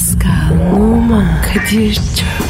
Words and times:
Pascal, 0.00 0.72
Oman, 0.72 1.42
Kadir 1.42 1.94
çok 1.94 2.49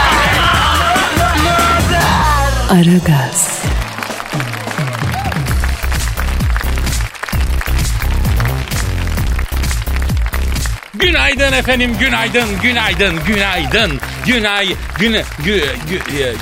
Aragaz, 2.71 3.63
Günaydın 10.93 11.53
efendim, 11.53 11.95
günaydın, 11.99 12.61
günaydın, 12.63 13.19
günaydın, 13.27 13.99
günay, 14.25 14.67
güne, 14.99 15.23
gü, 15.45 15.63
gü, 15.89 15.95
e, 15.95 16.33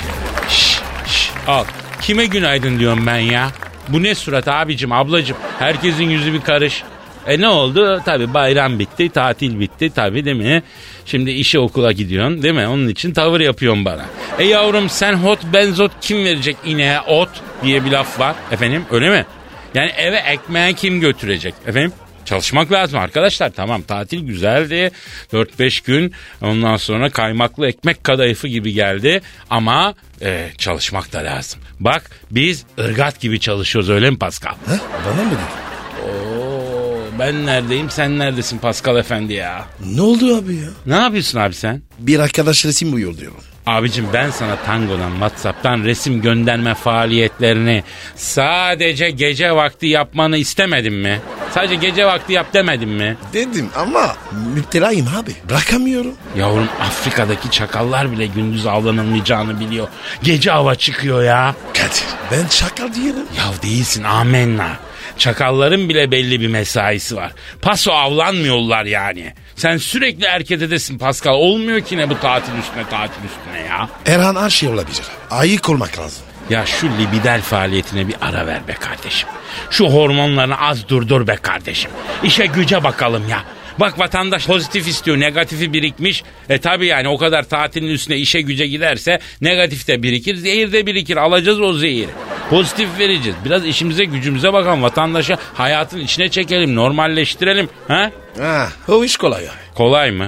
şş, 0.50 0.80
şş, 1.08 1.32
al. 1.48 1.66
Kime 2.02 2.26
günaydın 2.26 2.80
diyorum 2.80 3.06
ben 3.06 3.18
ya? 3.18 3.52
Bu 3.88 4.04
ne 4.04 4.16
surat 4.16 4.48
abicim, 4.48 4.92
ablacım? 4.92 5.38
Herkesin 5.60 6.10
yüzü 6.10 6.34
bir 6.34 6.42
karış. 6.42 6.84
E 7.28 7.42
ne 7.42 7.48
oldu? 7.48 8.02
Tabi 8.06 8.34
bayram 8.34 8.80
bitti, 8.80 9.10
tatil 9.10 9.60
bitti 9.60 9.90
tabi 9.90 10.26
değil 10.26 10.38
mi? 10.38 10.64
Şimdi 11.12 11.32
işe 11.32 11.60
okula 11.60 11.92
gidiyorsun 11.92 12.44
değil 12.44 12.54
mi? 12.54 12.68
Onun 12.68 12.88
için 12.88 13.14
tavır 13.14 13.40
yapıyorsun 13.40 13.86
bana. 13.86 14.06
E 14.40 14.44
yavrum 14.44 14.90
sen 14.90 15.14
hot 15.14 15.40
benzot 15.54 15.92
kim 16.02 16.26
verecek 16.26 16.58
ineğe 16.66 17.02
ot 17.02 17.30
diye 17.64 17.86
bir 17.86 17.92
laf 17.92 18.20
var 18.20 18.36
efendim 18.52 18.86
öyle 18.92 19.10
mi? 19.10 19.26
Yani 19.74 19.92
eve 19.98 20.18
ekmeği 20.18 20.74
kim 20.74 21.00
götürecek 21.02 21.54
efendim? 21.68 21.94
Çalışmak 22.26 22.72
lazım 22.72 23.00
arkadaşlar. 23.00 23.50
Tamam 23.50 23.82
tatil 23.82 24.20
güzeldi. 24.28 24.92
4-5 25.34 25.86
gün 25.86 26.14
ondan 26.42 26.78
sonra 26.78 27.10
kaymaklı 27.10 27.68
ekmek 27.68 28.04
kadayıfı 28.04 28.48
gibi 28.48 28.74
geldi. 28.74 29.22
Ama 29.50 29.94
e, 30.22 30.50
çalışmak 30.58 31.14
da 31.14 31.18
lazım. 31.20 31.60
Bak 31.80 32.10
biz 32.32 32.66
ırgat 32.80 33.20
gibi 33.20 33.40
çalışıyoruz 33.40 33.90
öyle 33.90 34.10
mi 34.10 34.18
Pascal? 34.20 34.52
Ha? 34.66 34.80
Bana 35.06 35.24
mı 35.24 35.32
dedin? 35.32 35.44
Oo, 36.06 36.59
ben 37.20 37.46
neredeyim 37.46 37.90
sen 37.90 38.20
neredesin 38.20 38.58
Pascal 38.58 38.98
efendi 38.98 39.34
ya? 39.34 39.66
Ne 39.86 40.02
oldu 40.02 40.36
abi 40.38 40.56
ya? 40.56 40.68
Ne 40.86 40.96
yapıyorsun 40.96 41.40
abi 41.40 41.54
sen? 41.54 41.82
Bir 42.00 42.20
arkadaş 42.20 42.66
resim 42.66 42.92
buyur 42.92 43.18
diyorum. 43.18 43.38
Abicim 43.66 44.06
ben 44.14 44.30
sana 44.32 44.56
Tango'dan 44.56 45.12
Whatsapp'tan 45.12 45.84
resim 45.84 46.22
gönderme 46.22 46.76
faaliyetlerini 46.76 47.84
sadece 48.16 49.10
gece 49.10 49.52
vakti 49.56 49.88
yapmanı 49.88 50.38
istemedim 50.38 50.96
mi? 51.02 51.22
Sadece 51.52 51.76
gece 51.76 52.06
vakti 52.06 52.34
yap 52.34 52.54
demedim 52.54 52.90
mi? 52.90 53.18
Dedim 53.34 53.70
ama 53.76 54.16
müptelayım 54.56 55.08
abi. 55.18 55.36
Bırakamıyorum. 55.50 56.14
Yavrum 56.38 56.68
Afrika'daki 56.82 57.52
çakallar 57.52 58.12
bile 58.12 58.26
gündüz 58.28 58.66
avlanılmayacağını 58.66 59.60
biliyor. 59.60 59.88
Gece 60.24 60.52
hava 60.52 60.76
çıkıyor 60.76 61.24
ya. 61.24 61.56
Kadir 61.74 62.04
ben 62.32 62.48
şaka 62.50 62.94
diyelim. 62.94 63.26
Ya 63.38 63.62
değilsin 63.64 64.04
amenna. 64.04 64.78
Çakalların 65.20 65.90
bile 65.90 66.12
belli 66.12 66.42
bir 66.42 66.48
mesaisi 66.48 67.16
var. 67.16 67.32
Paso 67.62 67.92
avlanmıyorlar 67.92 68.86
yani. 68.86 69.34
Sen 69.56 69.78
sürekli 69.78 70.28
hareket 70.28 70.62
edesin 70.62 70.98
Pascal. 70.98 71.34
Olmuyor 71.34 71.82
ki 71.82 71.98
ne 71.98 72.10
bu 72.10 72.20
tatil 72.20 72.54
üstüne 72.60 72.90
tatil 72.90 73.22
üstüne 73.24 73.68
ya. 73.68 73.90
Erhan 74.06 74.36
her 74.36 74.50
şey 74.50 74.70
olabilir. 74.70 75.04
Ayık 75.32 75.70
olmak 75.70 76.00
lazım. 76.00 76.24
Ya 76.50 76.66
şu 76.66 76.88
libidel 76.88 77.42
faaliyetine 77.42 78.08
bir 78.08 78.16
ara 78.22 78.48
ver 78.48 78.68
be 78.68 78.74
kardeşim. 78.74 79.30
Şu 79.70 79.86
hormonlarını 79.86 80.62
az 80.62 80.90
durdur 80.90 81.28
be 81.28 81.36
kardeşim. 81.36 81.92
İşe 82.24 82.46
güce 82.46 82.84
bakalım 82.84 83.30
ya. 83.30 83.44
Bak 83.80 84.00
vatandaş 84.00 84.46
pozitif 84.48 84.88
istiyor, 84.88 85.20
negatifi 85.20 85.74
birikmiş. 85.74 86.24
E 86.50 86.58
tabi 86.58 86.86
yani 86.88 87.08
o 87.08 87.18
kadar 87.18 87.44
tatilin 87.44 87.88
üstüne 87.88 88.18
işe 88.18 88.42
güce 88.42 88.68
giderse 88.68 89.20
negatif 89.42 89.88
de 89.88 90.04
birikir, 90.04 90.36
zehir 90.36 90.72
de 90.72 90.86
birikir. 90.86 91.18
Alacağız 91.18 91.62
o 91.62 91.74
zehiri. 91.74 92.10
Pozitif 92.50 93.00
vereceğiz. 93.00 93.38
Biraz 93.46 93.66
işimize 93.66 94.06
gücümüze 94.06 94.54
bakalım. 94.54 94.84
Vatandaşı 94.84 95.38
hayatın 95.54 96.00
içine 96.00 96.30
çekelim, 96.30 96.76
normalleştirelim. 96.76 97.70
Ha? 97.88 98.12
Ha, 98.40 98.70
o 98.88 99.04
iş 99.04 99.18
kolay 99.18 99.44
abi. 99.48 99.76
Kolay 99.76 100.12
mı? 100.12 100.28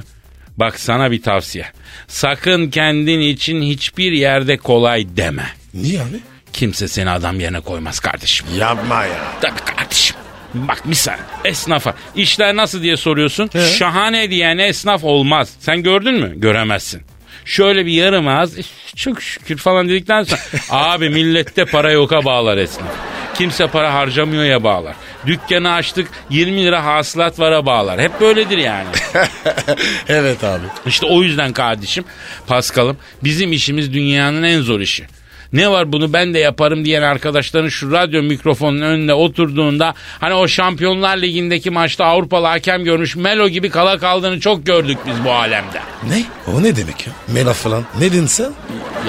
Bak 0.58 0.80
sana 0.80 1.12
bir 1.12 1.22
tavsiye. 1.22 1.66
Sakın 2.08 2.70
kendin 2.70 3.20
için 3.20 3.62
hiçbir 3.62 4.12
yerde 4.12 4.58
kolay 4.58 5.08
deme. 5.18 5.46
Niye 5.74 6.02
abi? 6.02 6.20
Kimse 6.54 6.88
seni 6.88 7.10
adam 7.10 7.40
yerine 7.40 7.60
koymaz 7.60 8.00
kardeşim. 8.00 8.48
Yapma 8.58 9.06
ya. 9.06 9.18
Tabii 9.42 9.76
kardeşim. 9.78 10.16
Bak 10.54 10.86
misal 10.86 11.18
esnafa 11.46 11.94
işler 12.16 12.56
nasıl 12.56 12.84
diye 12.84 12.98
soruyorsun. 12.98 13.50
He. 13.54 13.60
Şahane 13.62 14.30
diyen 14.30 14.58
esnaf 14.58 15.04
olmaz. 15.04 15.50
Sen 15.60 15.84
gördün 15.84 16.14
mü? 16.16 16.34
Göremezsin. 16.36 17.02
Şöyle 17.46 17.86
bir 17.86 17.92
yarım 17.92 18.28
ağız 18.28 18.60
"Üf, 18.60 18.68
çok 18.96 19.22
şükür 19.22 19.58
falan 19.58 19.90
dedikten 19.90 20.24
sonra 20.24 20.42
abi 20.70 21.10
millette 21.10 21.66
para 21.66 21.92
yoka 21.92 22.26
bağlar 22.26 22.58
esnaf. 22.58 22.88
Kimse 23.34 23.68
para 23.68 23.94
harcamıyor 23.94 24.44
ya 24.44 24.64
bağlar. 24.64 24.96
Dükkanı 25.26 25.74
açtık 25.74 26.08
20 26.30 26.64
lira 26.66 26.86
hasılat 26.86 27.40
vara 27.40 27.66
bağlar. 27.66 28.02
Hep 28.02 28.22
böyledir 28.22 28.58
yani. 28.58 28.88
evet 30.08 30.44
abi. 30.44 30.66
İşte 30.86 31.06
o 31.06 31.24
yüzden 31.24 31.54
kardeşim 31.54 32.04
Paskal'ım 32.48 32.98
bizim 33.24 33.54
işimiz 33.54 33.94
dünyanın 33.94 34.44
en 34.44 34.62
zor 34.62 34.80
işi. 34.80 35.08
Ne 35.54 35.72
var 35.72 35.92
bunu 35.92 36.14
ben 36.14 36.34
de 36.34 36.40
yaparım 36.40 36.86
diyen 36.86 37.02
arkadaşların 37.02 37.70
şu 37.70 37.92
radyo 37.92 38.24
mikrofonun 38.24 38.82
önünde 38.82 39.14
oturduğunda 39.14 39.94
hani 40.20 40.34
o 40.34 40.48
Şampiyonlar 40.48 41.18
Ligi'ndeki 41.18 41.70
maçta 41.70 42.06
Avrupalı 42.06 42.48
hakem 42.48 42.84
görmüş 42.84 43.16
Melo 43.16 43.48
gibi 43.50 43.70
kala 43.70 43.98
kaldığını 43.98 44.40
çok 44.40 44.66
gördük 44.66 44.98
biz 45.08 45.26
bu 45.26 45.32
alemde. 45.32 45.80
Ne? 46.08 46.24
O 46.56 46.64
ne 46.64 46.76
demek 46.76 47.08
ya? 47.08 47.14
Mela 47.28 47.54
falan. 47.54 47.84
Ne 48.00 48.02
dedin 48.02 48.26
sen? 48.26 48.52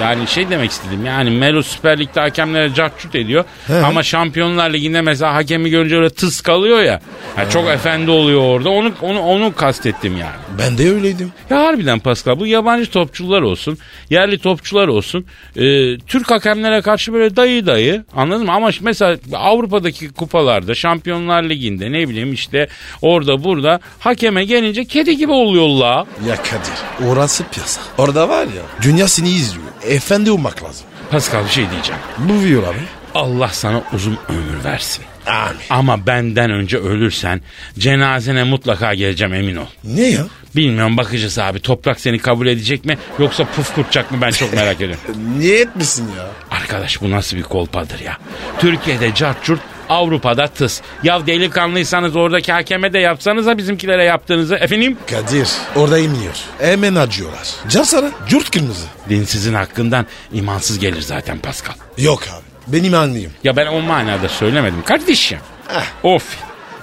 Yani 0.01 0.27
şey 0.27 0.49
demek 0.49 0.71
istedim 0.71 1.05
yani 1.05 1.29
Melo 1.29 1.63
Süper 1.63 1.99
Lig'de 1.99 2.19
hakemlere 2.19 2.73
cakçut 2.73 3.15
ediyor 3.15 3.43
He. 3.67 3.77
ama 3.77 4.03
Şampiyonlar 4.03 4.73
Ligi'nde 4.73 5.01
mesela 5.01 5.33
hakemi 5.33 5.69
görünce 5.69 5.95
öyle 5.97 6.09
tıs 6.09 6.41
kalıyor 6.41 6.79
ya. 6.79 7.01
Yani 7.37 7.49
çok 7.49 7.69
efendi 7.69 8.11
oluyor 8.11 8.41
orada 8.41 8.69
onu, 8.69 8.91
onu, 9.01 9.19
onu 9.19 9.55
kastettim 9.55 10.17
yani. 10.17 10.35
Ben 10.59 10.77
de 10.77 10.89
öyleydim. 10.91 11.31
Ya 11.49 11.59
harbiden 11.59 11.99
Pascal 11.99 12.39
bu 12.39 12.47
yabancı 12.47 12.91
topçular 12.91 13.41
olsun, 13.41 13.77
yerli 14.09 14.37
topçular 14.39 14.87
olsun. 14.87 15.25
e, 15.55 15.97
Türk 15.97 16.27
hakemlere 16.33 16.81
karşı 16.81 17.13
böyle 17.13 17.35
dayı 17.35 17.65
dayı 17.65 18.05
anladın 18.15 18.45
mı? 18.45 18.51
Ama 18.51 18.69
mesela 18.81 19.17
Avrupa'daki 19.33 20.11
kupalarda, 20.11 20.75
Şampiyonlar 20.75 21.43
Ligi'nde 21.43 21.91
ne 21.91 22.09
bileyim 22.09 22.33
işte 22.33 22.67
orada 23.01 23.43
burada 23.43 23.79
hakeme 23.99 24.45
gelince 24.45 24.85
kedi 24.85 25.17
gibi 25.17 25.31
oluyorlar. 25.31 26.05
Ya 26.29 26.35
Kadir 26.35 27.07
orası 27.11 27.43
piyasa. 27.43 27.81
Orada 27.97 28.29
var 28.29 28.43
ya 28.43 28.61
dünya 28.81 29.07
seni 29.07 29.29
izliyor. 29.29 29.65
Efendi 29.87 30.31
olmak 30.31 30.63
lazım. 30.63 30.85
Pascal 31.11 31.45
bir 31.45 31.49
şey 31.49 31.69
diyeceğim. 31.71 32.01
Bu 32.19 32.43
diyor 32.47 32.63
abi. 32.63 32.77
Allah 33.15 33.47
sana 33.49 33.81
uzun 33.93 34.17
ömür 34.29 34.63
versin. 34.63 35.05
Amin. 35.27 35.59
Ama 35.69 36.07
benden 36.07 36.51
önce 36.51 36.77
ölürsen 36.77 37.41
cenazene 37.79 38.43
mutlaka 38.43 38.93
geleceğim 38.93 39.33
emin 39.33 39.55
ol. 39.55 39.65
Ne 39.83 40.01
ya? 40.07 40.25
Bilmiyorum 40.55 40.97
bakacağız 40.97 41.39
abi 41.39 41.59
toprak 41.59 41.99
seni 41.99 42.19
kabul 42.19 42.47
edecek 42.47 42.85
mi 42.85 42.97
yoksa 43.19 43.45
puf 43.45 43.75
kurtacak 43.75 44.11
mı 44.11 44.17
ben 44.21 44.31
çok 44.31 44.53
merak 44.53 44.75
ediyorum. 44.75 44.97
Niye 45.37 45.59
etmişsin 45.59 46.03
ya? 46.17 46.27
Arkadaş 46.51 47.01
bu 47.01 47.11
nasıl 47.11 47.37
bir 47.37 47.43
kolpadır 47.43 47.99
ya. 47.99 48.17
Türkiye'de 48.59 49.15
cart 49.15 49.43
curt 49.43 49.59
Avrupa'da 49.89 50.47
tıs. 50.47 50.81
Ya 51.03 51.27
delikanlıysanız 51.27 52.15
oradaki 52.15 52.51
hakeme 52.51 52.93
de 52.93 52.99
yapsanıza 52.99 53.57
bizimkilere 53.57 54.03
yaptığınızı. 54.03 54.55
Efendim? 54.55 54.97
Kadir 55.09 55.47
orada 55.75 55.99
inmiyor. 55.99 56.35
Hemen 56.59 56.95
acıyorlar. 56.95 57.47
Can 57.69 57.83
sana 57.83 58.11
cürt 58.29 58.51
kırmızı. 58.51 58.85
Dinsizin 59.09 59.53
hakkından 59.53 60.05
imansız 60.33 60.79
gelir 60.79 61.01
zaten 61.01 61.39
Pascal. 61.39 61.73
Yok 61.97 62.23
abi. 62.23 62.52
Benim 62.67 62.93
anlayayım. 62.93 63.31
Ya 63.43 63.55
ben 63.55 63.67
o 63.67 63.81
manada 63.81 64.29
söylemedim 64.29 64.83
kardeşim. 64.85 65.37
Eh. 65.75 66.05
Of. 66.05 66.37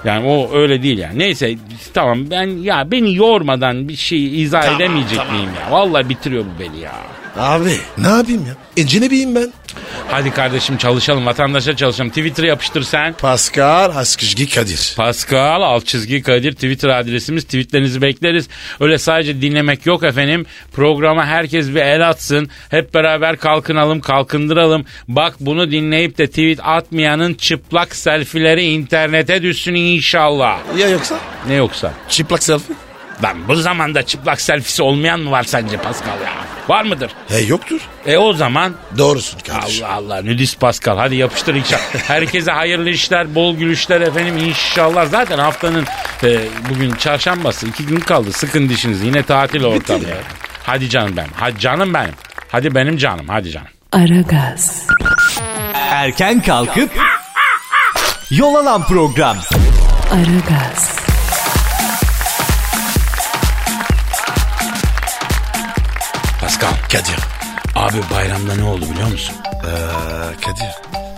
Yani 0.05 0.27
o 0.27 0.49
öyle 0.53 0.83
değil 0.83 0.97
yani. 0.97 1.19
Neyse 1.19 1.55
tamam 1.93 2.31
ben 2.31 2.47
ya 2.63 2.91
beni 2.91 3.15
yormadan 3.15 3.87
bir 3.89 3.95
şey 3.95 4.41
izah 4.41 4.61
Tamam, 4.61 4.81
edemeyecek 4.81 5.17
tamam. 5.17 5.35
miyim 5.35 5.49
ya? 5.65 5.71
Vallahi 5.71 6.09
bitiriyor 6.09 6.45
bu 6.45 6.59
beni 6.59 6.79
ya. 6.79 6.91
Abi 7.37 7.77
ne 7.97 8.07
yapayım 8.07 8.45
ya? 8.47 8.53
Encinebiyim 8.83 9.35
ben. 9.35 9.53
Hadi 10.07 10.31
kardeşim 10.31 10.77
çalışalım 10.77 11.25
vatandaşa 11.25 11.75
çalışalım. 11.75 12.09
Twitter'ı 12.09 12.47
yapıştır 12.47 12.83
sen. 12.83 13.13
Pascal 13.13 13.91
Askışgi 13.95 14.49
Kadir. 14.49 14.93
Pascal 14.97 15.61
alt 15.61 15.85
çizgi 15.85 16.21
Kadir 16.21 16.51
Twitter 16.51 16.89
adresimiz. 16.89 17.43
Tweetlerinizi 17.43 18.01
bekleriz. 18.01 18.47
Öyle 18.79 18.97
sadece 18.97 19.41
dinlemek 19.41 19.85
yok 19.85 20.03
efendim. 20.03 20.45
Programa 20.73 21.25
herkes 21.25 21.69
bir 21.69 21.75
el 21.81 22.09
atsın. 22.09 22.49
Hep 22.69 22.93
beraber 22.93 23.37
kalkınalım, 23.37 23.99
kalkındıralım. 24.01 24.85
Bak 25.07 25.35
bunu 25.39 25.71
dinleyip 25.71 26.17
de 26.17 26.27
tweet 26.27 26.59
atmayanın 26.63 27.33
çıplak 27.33 27.95
selfileri 27.95 28.63
internete 28.63 29.41
düşsün 29.41 29.73
inşallah. 29.73 30.59
Ya 30.77 30.89
yoksa? 30.89 31.19
Ne 31.47 31.53
yoksa? 31.53 31.93
Çıplak 32.09 32.43
selfie. 32.43 32.75
Lan 33.23 33.47
bu 33.47 33.55
zamanda 33.55 34.03
çıplak 34.05 34.41
selfisi 34.41 34.83
olmayan 34.83 35.19
mı 35.19 35.31
var 35.31 35.43
sence 35.43 35.77
Pascal 35.77 36.21
ya? 36.21 36.31
Var 36.67 36.83
mıdır? 36.83 37.11
E 37.29 37.37
yoktur. 37.39 37.81
E 38.05 38.17
o 38.17 38.33
zaman 38.33 38.73
Doğrusun 38.97 39.39
kardeşim. 39.39 39.85
Allah 39.85 39.93
Allah 39.95 40.21
nudist 40.21 40.59
Pascal 40.59 40.97
hadi 40.97 41.15
yapıştır 41.15 41.55
inşallah. 41.55 41.81
Herkese 42.07 42.51
hayırlı 42.51 42.89
işler, 42.89 43.35
bol 43.35 43.55
gülüşler 43.55 44.01
efendim 44.01 44.37
inşallah. 44.37 45.05
Zaten 45.05 45.39
haftanın 45.39 45.85
e, 46.23 46.39
bugün 46.69 46.91
çarşambası 46.95 47.67
iki 47.67 47.85
gün 47.85 47.99
kaldı. 47.99 48.31
Sıkın 48.31 48.69
dişinizi 48.69 49.05
yine 49.05 49.23
tatil 49.23 49.63
ortamı. 49.63 50.03
ya. 50.09 50.17
Hadi 50.63 50.89
canım 50.89 51.17
benim. 51.17 51.31
Hadi 51.35 51.59
canım 51.59 51.93
benim. 51.93 52.13
Hadi 52.51 52.75
benim 52.75 52.97
canım. 52.97 53.25
Hadi 53.29 53.51
canım. 53.51 53.67
Aragaz, 53.91 54.87
Erken 55.73 56.41
kalkıp 56.41 56.91
yol 58.31 58.55
alan 58.55 58.83
program. 58.87 59.37
Aragaz, 60.11 60.95
Pascal. 60.95 61.00
Kadir. 66.91 67.15
Abi 67.75 67.97
bayramda 68.15 68.55
ne 68.55 68.63
oldu 68.63 68.85
biliyor 68.91 69.07
musun? 69.11 69.35
Ee, 69.45 70.41
Kadir. 70.41 70.71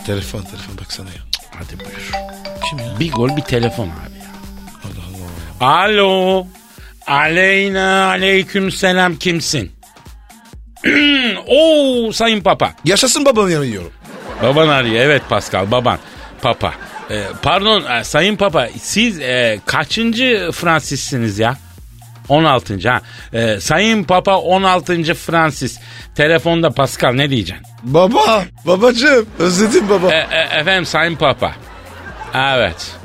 Telefon 0.06 0.42
telefon 0.42 0.78
baksana 0.78 1.10
ya. 1.10 1.22
Hadi 1.60 1.80
buyur. 1.80 2.12
Kim 2.70 2.80
ya? 2.80 3.00
Bir 3.00 3.12
gol 3.12 3.38
bir 3.38 3.42
telefon 3.42 3.84
abi 3.84 4.18
ya. 4.20 4.31
Allah 4.84 5.04
Allah. 5.68 5.84
Alo. 5.84 6.48
Aleyna 7.08 8.06
aleyküm 8.08 8.72
selam 8.72 9.16
kimsin? 9.16 9.72
Oo 11.48 12.12
sayın 12.12 12.42
papa. 12.42 12.74
Yaşasın 12.86 13.25
babam 13.25 13.50
yanıyorum. 13.50 13.92
Baban 14.44 14.68
arıyor 14.68 14.96
evet 14.96 15.22
Pascal 15.30 15.72
baban. 15.72 16.00
Papa. 16.42 16.74
Ee, 17.12 17.24
pardon 17.42 17.92
e, 17.92 18.04
sayın 18.04 18.36
papa 18.36 18.70
siz 18.81 19.20
e, 19.20 19.60
kaçıncı 19.66 20.50
Fransızsınız 20.54 21.40
ya? 21.40 21.58
16. 22.30 22.90
ha. 22.90 23.02
Ee, 23.34 23.60
sayın 23.60 24.04
papa 24.04 24.38
16. 24.38 25.14
Francis. 25.14 25.80
Telefonda 26.16 26.70
Pascal 26.70 27.12
ne 27.14 27.30
diyeceksin? 27.30 27.66
Baba. 27.84 28.44
Babacığım. 28.66 29.25
Özledim 29.40 29.90
baba. 29.90 30.14
E, 30.14 30.18
e, 30.18 30.60
efendim 30.60 30.86
sayın 30.86 31.16
papa. 31.16 31.52
Evet. 32.36 32.96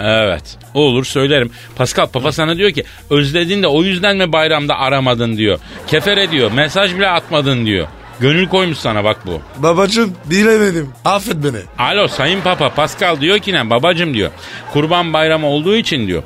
Evet. 0.00 0.58
Olur 0.74 1.04
söylerim. 1.04 1.50
Pascal 1.76 2.06
papa 2.06 2.32
sana 2.32 2.56
diyor 2.56 2.70
ki 2.70 2.84
özledin 3.10 3.62
de 3.62 3.66
o 3.66 3.82
yüzden 3.82 4.16
mi 4.16 4.32
bayramda 4.32 4.76
aramadın 4.78 5.36
diyor. 5.36 5.58
Kefere 5.86 6.30
diyor. 6.30 6.52
Mesaj 6.52 6.94
bile 6.94 7.08
atmadın 7.08 7.66
diyor. 7.66 7.88
Gönül 8.20 8.48
koymuş 8.48 8.78
sana 8.78 9.04
bak 9.04 9.16
bu. 9.26 9.40
Babacığım 9.62 10.14
bilemedim. 10.24 10.90
Affet 11.04 11.36
beni. 11.36 11.58
Alo 11.78 12.08
sayın 12.08 12.40
papa 12.40 12.70
Pascal 12.74 13.20
diyor 13.20 13.38
ki 13.38 13.52
ne 13.52 13.70
babacım 13.70 14.14
diyor. 14.14 14.30
Kurban 14.72 15.12
bayramı 15.12 15.46
olduğu 15.46 15.76
için 15.76 16.06
diyor. 16.06 16.22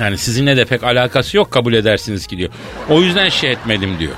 Yani 0.00 0.18
sizinle 0.18 0.56
de 0.56 0.64
pek 0.64 0.84
alakası 0.84 1.36
yok 1.36 1.50
kabul 1.50 1.72
edersiniz 1.74 2.26
ki 2.26 2.38
diyor. 2.38 2.50
O 2.90 3.00
yüzden 3.00 3.28
şey 3.28 3.52
etmedim 3.52 3.98
diyor. 3.98 4.12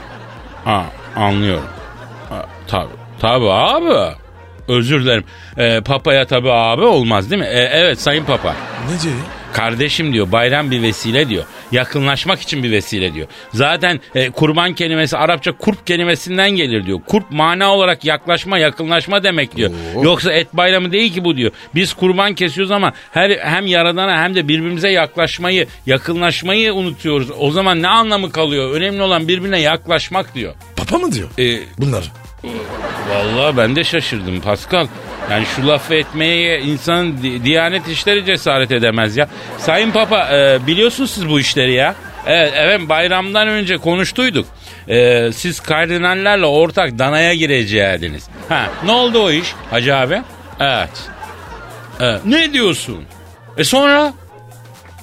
Ha 0.65 0.85
anlıyorum. 1.17 1.69
Ha, 2.29 2.47
tabii. 2.69 3.51
Abi. 3.51 4.15
Özür 4.69 5.05
dilerim. 5.05 5.25
Ee, 5.59 5.81
papaya 5.85 6.27
tabii 6.27 6.53
abi 6.53 6.83
olmaz 6.83 7.31
değil 7.31 7.43
mi? 7.43 7.49
Ee, 7.49 7.71
evet 7.73 8.01
sayın 8.01 8.25
papa. 8.25 8.55
Ne 8.91 9.03
diyor? 9.03 9.15
Kardeşim 9.55 10.13
diyor 10.13 10.33
bayram 10.33 10.71
bir 10.71 10.83
vesile 10.83 11.29
diyor. 11.29 11.45
Yakınlaşmak 11.73 12.41
için 12.41 12.63
bir 12.63 12.71
vesile 12.73 13.15
diyor. 13.15 13.27
Zaten 13.53 14.01
e, 14.15 14.31
kurban 14.31 14.75
kelimesi 14.75 15.17
Arapça 15.17 15.53
kurp 15.53 15.87
kelimesinden 15.87 16.51
gelir 16.51 16.87
diyor. 16.87 17.01
Kurp 17.07 17.31
mana 17.31 17.75
olarak 17.75 18.05
yaklaşma 18.05 18.59
yakınlaşma 18.59 19.23
demek 19.23 19.57
diyor. 19.57 19.71
Yoksa 20.03 20.33
et 20.33 20.49
bayramı 20.53 20.93
değil 20.93 21.15
ki 21.15 21.25
bu 21.25 21.37
diyor. 21.37 21.51
Biz 21.75 21.93
kurban 21.95 22.35
kesiyoruz 22.35 22.71
ama 22.71 22.93
her 23.13 23.31
hem 23.31 23.67
yaradana 23.67 24.23
hem 24.23 24.35
de 24.35 24.49
birbirimize 24.49 24.89
yaklaşmayı 24.91 25.67
yakınlaşmayı 25.87 26.75
unutuyoruz. 26.75 27.29
O 27.39 27.51
zaman 27.51 27.83
ne 27.83 27.89
anlamı 27.89 28.33
kalıyor? 28.33 28.71
Önemli 28.71 29.03
olan 29.03 29.29
birbirine 29.29 29.61
yaklaşmak 29.61 30.35
diyor. 30.35 30.55
Papa 30.77 30.99
mı 30.99 31.13
diyor? 31.13 31.29
E, 31.39 31.61
Bunlar. 31.79 32.13
Vallahi 33.11 33.57
ben 33.57 33.77
de 33.77 33.85
şaşırdım 33.85 34.41
Pascal. 34.41 34.87
Yani 35.31 35.47
şu 35.57 35.69
lafı 35.69 35.95
etmeye 35.95 36.61
insanın 36.61 37.23
di- 37.23 37.45
diyanet 37.45 37.89
işleri 37.89 38.25
cesaret 38.25 38.71
edemez 38.73 39.17
ya. 39.17 39.29
Sayın 39.59 39.91
Papa 39.91 40.29
e, 40.33 40.67
biliyorsunuz 40.67 41.11
siz 41.11 41.29
bu 41.29 41.41
işleri 41.41 41.73
ya. 41.73 41.95
Evet, 42.27 42.53
evet 42.57 42.89
bayramdan 42.89 43.49
önce 43.49 43.77
konuştuyduk. 43.77 44.47
E, 44.89 45.31
siz 45.33 45.61
kardinallerle 45.61 46.47
ortak 46.47 46.99
danaya 46.99 47.35
gireceğiniz. 47.35 48.29
Ha, 48.49 48.67
ne 48.85 48.93
oldu 48.93 49.19
o 49.23 49.31
iş 49.31 49.53
Hacı 49.71 49.97
abi? 49.97 50.23
Evet. 50.61 50.91
Evet. 52.01 52.21
Ne 52.25 52.53
diyorsun? 52.53 53.05
E 53.57 53.65
sonra? 53.65 54.13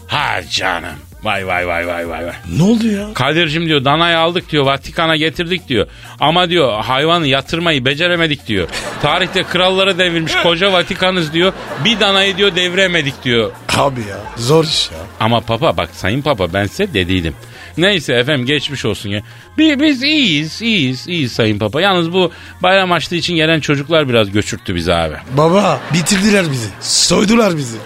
Ha 0.07 0.39
canım. 0.49 0.95
Vay 1.23 1.47
vay 1.47 1.67
vay 1.67 1.87
vay 1.87 2.09
vay 2.09 2.25
vay. 2.25 2.33
Ne 2.57 2.63
oldu 2.63 2.87
ya? 2.87 3.13
Kadir'cim 3.13 3.65
diyor 3.65 3.85
danayı 3.85 4.17
aldık 4.19 4.51
diyor 4.51 4.65
Vatikan'a 4.65 5.15
getirdik 5.15 5.67
diyor. 5.67 5.87
Ama 6.19 6.49
diyor 6.49 6.83
hayvanı 6.83 7.27
yatırmayı 7.27 7.85
beceremedik 7.85 8.47
diyor. 8.47 8.67
Tarihte 9.01 9.43
kralları 9.43 9.97
devirmiş 9.97 10.33
koca 10.43 10.71
Vatikanız 10.73 11.33
diyor. 11.33 11.53
Bir 11.85 11.99
danayı 11.99 12.37
diyor 12.37 12.55
deviremedik 12.55 13.23
diyor. 13.23 13.51
Abi 13.77 13.99
ya. 13.99 14.17
Zor 14.37 14.63
iş 14.65 14.91
ya. 14.91 14.97
Ama 15.19 15.41
papa 15.41 15.77
bak 15.77 15.89
sayın 15.93 16.21
papa 16.21 16.53
ben 16.53 16.65
size 16.65 16.93
dediydim. 16.93 17.35
Neyse 17.77 18.13
efendim 18.13 18.45
geçmiş 18.45 18.85
olsun 18.85 19.09
ya. 19.09 19.21
Bi- 19.57 19.79
Biz 19.81 20.03
iyiyiz 20.03 20.61
iyiyiz 20.61 21.07
iyiyiz 21.07 21.31
sayın 21.31 21.59
papa. 21.59 21.81
Yalnız 21.81 22.13
bu 22.13 22.31
bayram 22.63 22.91
açtığı 22.91 23.15
için 23.15 23.35
gelen 23.35 23.59
çocuklar 23.59 24.09
biraz 24.09 24.31
göçürttü 24.31 24.75
bizi 24.75 24.93
abi. 24.93 25.15
Baba 25.37 25.79
bitirdiler 25.93 26.51
bizi. 26.51 26.69
Soydular 26.81 27.57
bizi. 27.57 27.77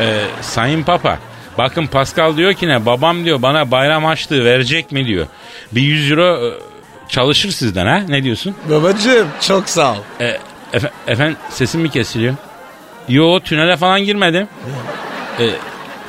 Ee, 0.00 0.22
sayın 0.40 0.82
papa 0.82 1.18
bakın 1.58 1.86
Pascal 1.86 2.36
diyor 2.36 2.52
ki 2.54 2.68
ne 2.68 2.86
babam 2.86 3.24
diyor 3.24 3.42
bana 3.42 3.70
bayram 3.70 4.06
açlığı 4.06 4.44
verecek 4.44 4.92
mi 4.92 5.06
diyor. 5.06 5.26
Bir 5.72 5.80
100 5.82 6.10
euro 6.10 6.46
e, 6.46 6.50
çalışır 7.08 7.50
sizden 7.50 7.86
ha 7.86 8.02
ne 8.08 8.22
diyorsun? 8.24 8.54
Babacığım 8.70 9.28
çok 9.40 9.68
sağ 9.68 9.92
ol. 9.92 9.96
E, 10.20 10.38
efe- 10.72 10.90
efendim 11.06 11.36
sesim 11.50 11.80
mi 11.80 11.90
kesiliyor? 11.90 12.34
Yo 13.08 13.40
tünele 13.40 13.76
falan 13.76 14.00
girmedim. 14.04 14.48
E, 15.40 15.44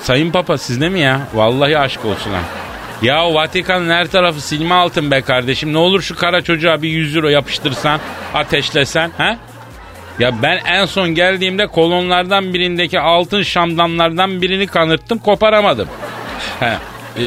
sayın 0.02 0.32
Papa 0.32 0.58
sizde 0.58 0.90
mi 0.90 1.00
ya? 1.00 1.22
Vallahi 1.34 1.78
aşk 1.78 2.06
olsun 2.06 2.32
ha. 2.34 2.40
Ya 3.02 3.34
Vatikan'ın 3.34 3.90
her 3.90 4.08
tarafı 4.08 4.42
silme 4.42 4.76
altın 4.76 5.12
be 5.12 5.22
kardeşim. 5.22 5.74
Ne 5.74 5.78
olur 5.78 6.02
şu 6.02 6.16
kara 6.16 6.42
çocuğa 6.42 6.82
bir 6.82 6.90
100 6.90 7.16
euro 7.16 7.30
yapıştırsan, 7.30 8.00
ateşlesen 8.34 9.12
ha? 9.18 9.38
Ya 10.20 10.42
ben 10.42 10.60
en 10.66 10.86
son 10.86 11.10
geldiğimde 11.10 11.68
kolonlardan 11.68 12.54
birindeki 12.54 13.00
altın 13.00 13.42
şamdanlardan 13.42 14.42
birini 14.42 14.68
kanırttım 14.68 15.20
koparamadım. 15.20 15.88
He. 16.60 16.66
E, 16.66 17.24
e, 17.24 17.26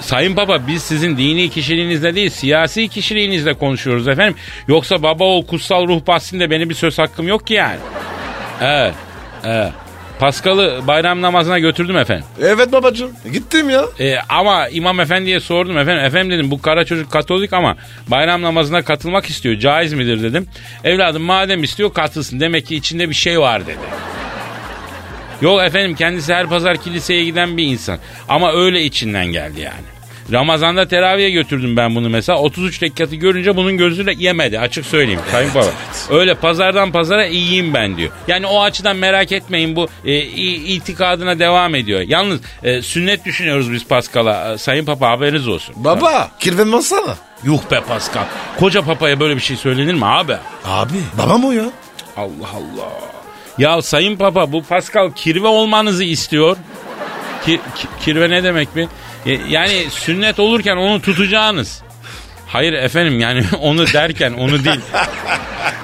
Sayın 0.00 0.36
Baba 0.36 0.66
biz 0.66 0.82
sizin 0.82 1.16
dini 1.16 1.50
kişiliğinizle 1.50 2.14
değil 2.14 2.30
siyasi 2.30 2.88
kişiliğinizle 2.88 3.54
konuşuyoruz 3.54 4.08
efendim. 4.08 4.36
Yoksa 4.68 5.02
baba 5.02 5.24
ol 5.24 5.46
kutsal 5.46 5.88
ruh 5.88 6.06
bahsinde 6.06 6.50
benim 6.50 6.70
bir 6.70 6.74
söz 6.74 6.98
hakkım 6.98 7.28
yok 7.28 7.46
ki 7.46 7.54
yani. 7.54 7.78
Evet. 8.60 8.94
Evet. 9.44 9.72
Paskal'ı 10.18 10.80
bayram 10.86 11.22
namazına 11.22 11.58
götürdüm 11.58 11.96
efendim. 11.96 12.24
Evet 12.42 12.72
babacığım. 12.72 13.10
Gittim 13.32 13.70
ya. 13.70 13.84
E, 14.00 14.18
ama 14.28 14.68
imam 14.68 15.00
efendiye 15.00 15.40
sordum 15.40 15.78
efendim. 15.78 16.04
Efendim 16.04 16.30
dedim 16.38 16.50
bu 16.50 16.62
kara 16.62 16.84
çocuk 16.84 17.10
katolik 17.12 17.52
ama 17.52 17.76
bayram 18.08 18.42
namazına 18.42 18.82
katılmak 18.82 19.26
istiyor. 19.26 19.58
Caiz 19.58 19.92
midir 19.92 20.22
dedim. 20.22 20.46
Evladım 20.84 21.22
madem 21.22 21.62
istiyor 21.64 21.94
katılsın. 21.94 22.40
Demek 22.40 22.66
ki 22.66 22.76
içinde 22.76 23.08
bir 23.08 23.14
şey 23.14 23.40
var 23.40 23.66
dedi. 23.66 23.78
Yok 25.40 25.62
efendim 25.62 25.94
kendisi 25.96 26.34
her 26.34 26.46
pazar 26.46 26.76
kiliseye 26.76 27.24
giden 27.24 27.56
bir 27.56 27.64
insan. 27.64 27.98
Ama 28.28 28.52
öyle 28.52 28.82
içinden 28.82 29.26
geldi 29.26 29.60
yani. 29.60 29.93
Ramazan'da 30.32 30.88
teraviye 30.88 31.30
götürdüm 31.30 31.76
ben 31.76 31.94
bunu 31.94 32.08
mesela. 32.08 32.38
33 32.38 32.82
rekatı 32.82 33.16
görünce 33.16 33.56
bunun 33.56 33.76
gözüyle 33.76 34.14
yemedi 34.18 34.58
açık 34.60 34.86
söyleyeyim. 34.86 35.20
Sayın 35.30 35.54
Baba. 35.54 35.66
Öyle 36.10 36.34
pazardan 36.34 36.92
pazara 36.92 37.26
iyiyim 37.26 37.74
ben 37.74 37.96
diyor. 37.96 38.10
Yani 38.28 38.46
o 38.46 38.62
açıdan 38.62 38.96
merak 38.96 39.32
etmeyin 39.32 39.76
bu 39.76 39.88
e, 40.04 40.16
itikadına 40.74 41.38
devam 41.38 41.74
ediyor. 41.74 42.00
Yalnız 42.06 42.40
e, 42.62 42.82
sünnet 42.82 43.24
düşünüyoruz 43.24 43.72
biz 43.72 43.86
Paskal'a. 43.86 44.52
E, 44.52 44.58
Sayın 44.58 44.84
Papa 44.84 45.10
haberiniz 45.10 45.48
olsun. 45.48 45.74
Baba 45.78 46.30
kirven 46.40 46.72
bassana. 46.72 47.16
Yuh 47.44 47.60
be 47.70 47.80
Paskal. 47.88 48.24
Koca 48.58 48.82
papaya 48.82 49.20
böyle 49.20 49.36
bir 49.36 49.40
şey 49.40 49.56
söylenir 49.56 49.94
mi 49.94 50.04
abi? 50.06 50.36
Abi 50.64 50.96
babam 51.18 51.44
o 51.44 51.52
ya. 51.52 51.64
Allah 52.16 52.48
Allah. 52.54 52.88
Ya 53.58 53.82
Sayın 53.82 54.16
Papa 54.16 54.52
bu 54.52 54.62
Pascal 54.62 55.10
kirve 55.12 55.46
olmanızı 55.46 56.04
istiyor. 56.04 56.56
Ki, 57.46 57.60
ki- 57.76 57.88
kirve 58.04 58.30
ne 58.30 58.44
demek 58.44 58.76
mi? 58.76 58.88
E, 59.26 59.38
Yani 59.48 59.86
sünnet 59.90 60.38
olurken 60.38 60.76
onu 60.76 61.02
tutacağınız. 61.02 61.82
Hayır 62.46 62.72
efendim 62.72 63.20
yani 63.20 63.44
onu 63.60 63.86
derken 63.86 64.32
onu 64.32 64.64
değil. 64.64 64.80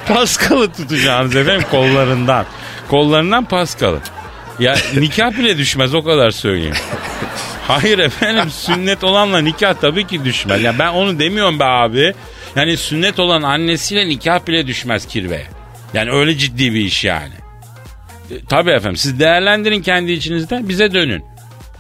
Pascal'ı 0.09 0.73
tutacağınız 0.73 1.37
efendim 1.37 1.67
kollarından. 1.71 2.47
Kollarından 2.89 3.45
Pascal'ı. 3.45 3.99
Ya 4.59 4.77
nikah 4.97 5.33
bile 5.39 5.59
düşmez 5.59 5.95
o 5.95 6.05
kadar 6.05 6.31
söyleyeyim. 6.31 6.75
Hayır 7.69 7.99
efendim 7.99 8.51
sünnet 8.51 9.05
olanla 9.05 9.39
nikah 9.39 9.75
tabii 9.81 10.07
ki 10.07 10.25
düşmez. 10.25 10.63
Ya 10.63 10.79
ben 10.79 10.89
onu 10.93 11.19
demiyorum 11.19 11.59
be 11.61 11.65
abi. 11.65 12.15
Yani 12.57 12.77
sünnet 12.77 13.19
olan 13.19 13.43
annesiyle 13.43 14.09
nikah 14.09 14.47
bile 14.47 14.67
düşmez 14.67 15.07
kirveye. 15.07 15.47
Yani 15.95 16.11
öyle 16.11 16.39
ciddi 16.39 16.75
bir 16.75 16.81
iş 16.81 17.05
yani. 17.05 17.33
E, 18.31 18.35
tabii 18.49 18.71
efendim 18.71 18.97
siz 18.97 19.21
değerlendirin 19.21 19.83
kendi 19.83 20.13
içinizde 20.13 20.69
bize 20.69 20.93
dönün. 20.95 21.25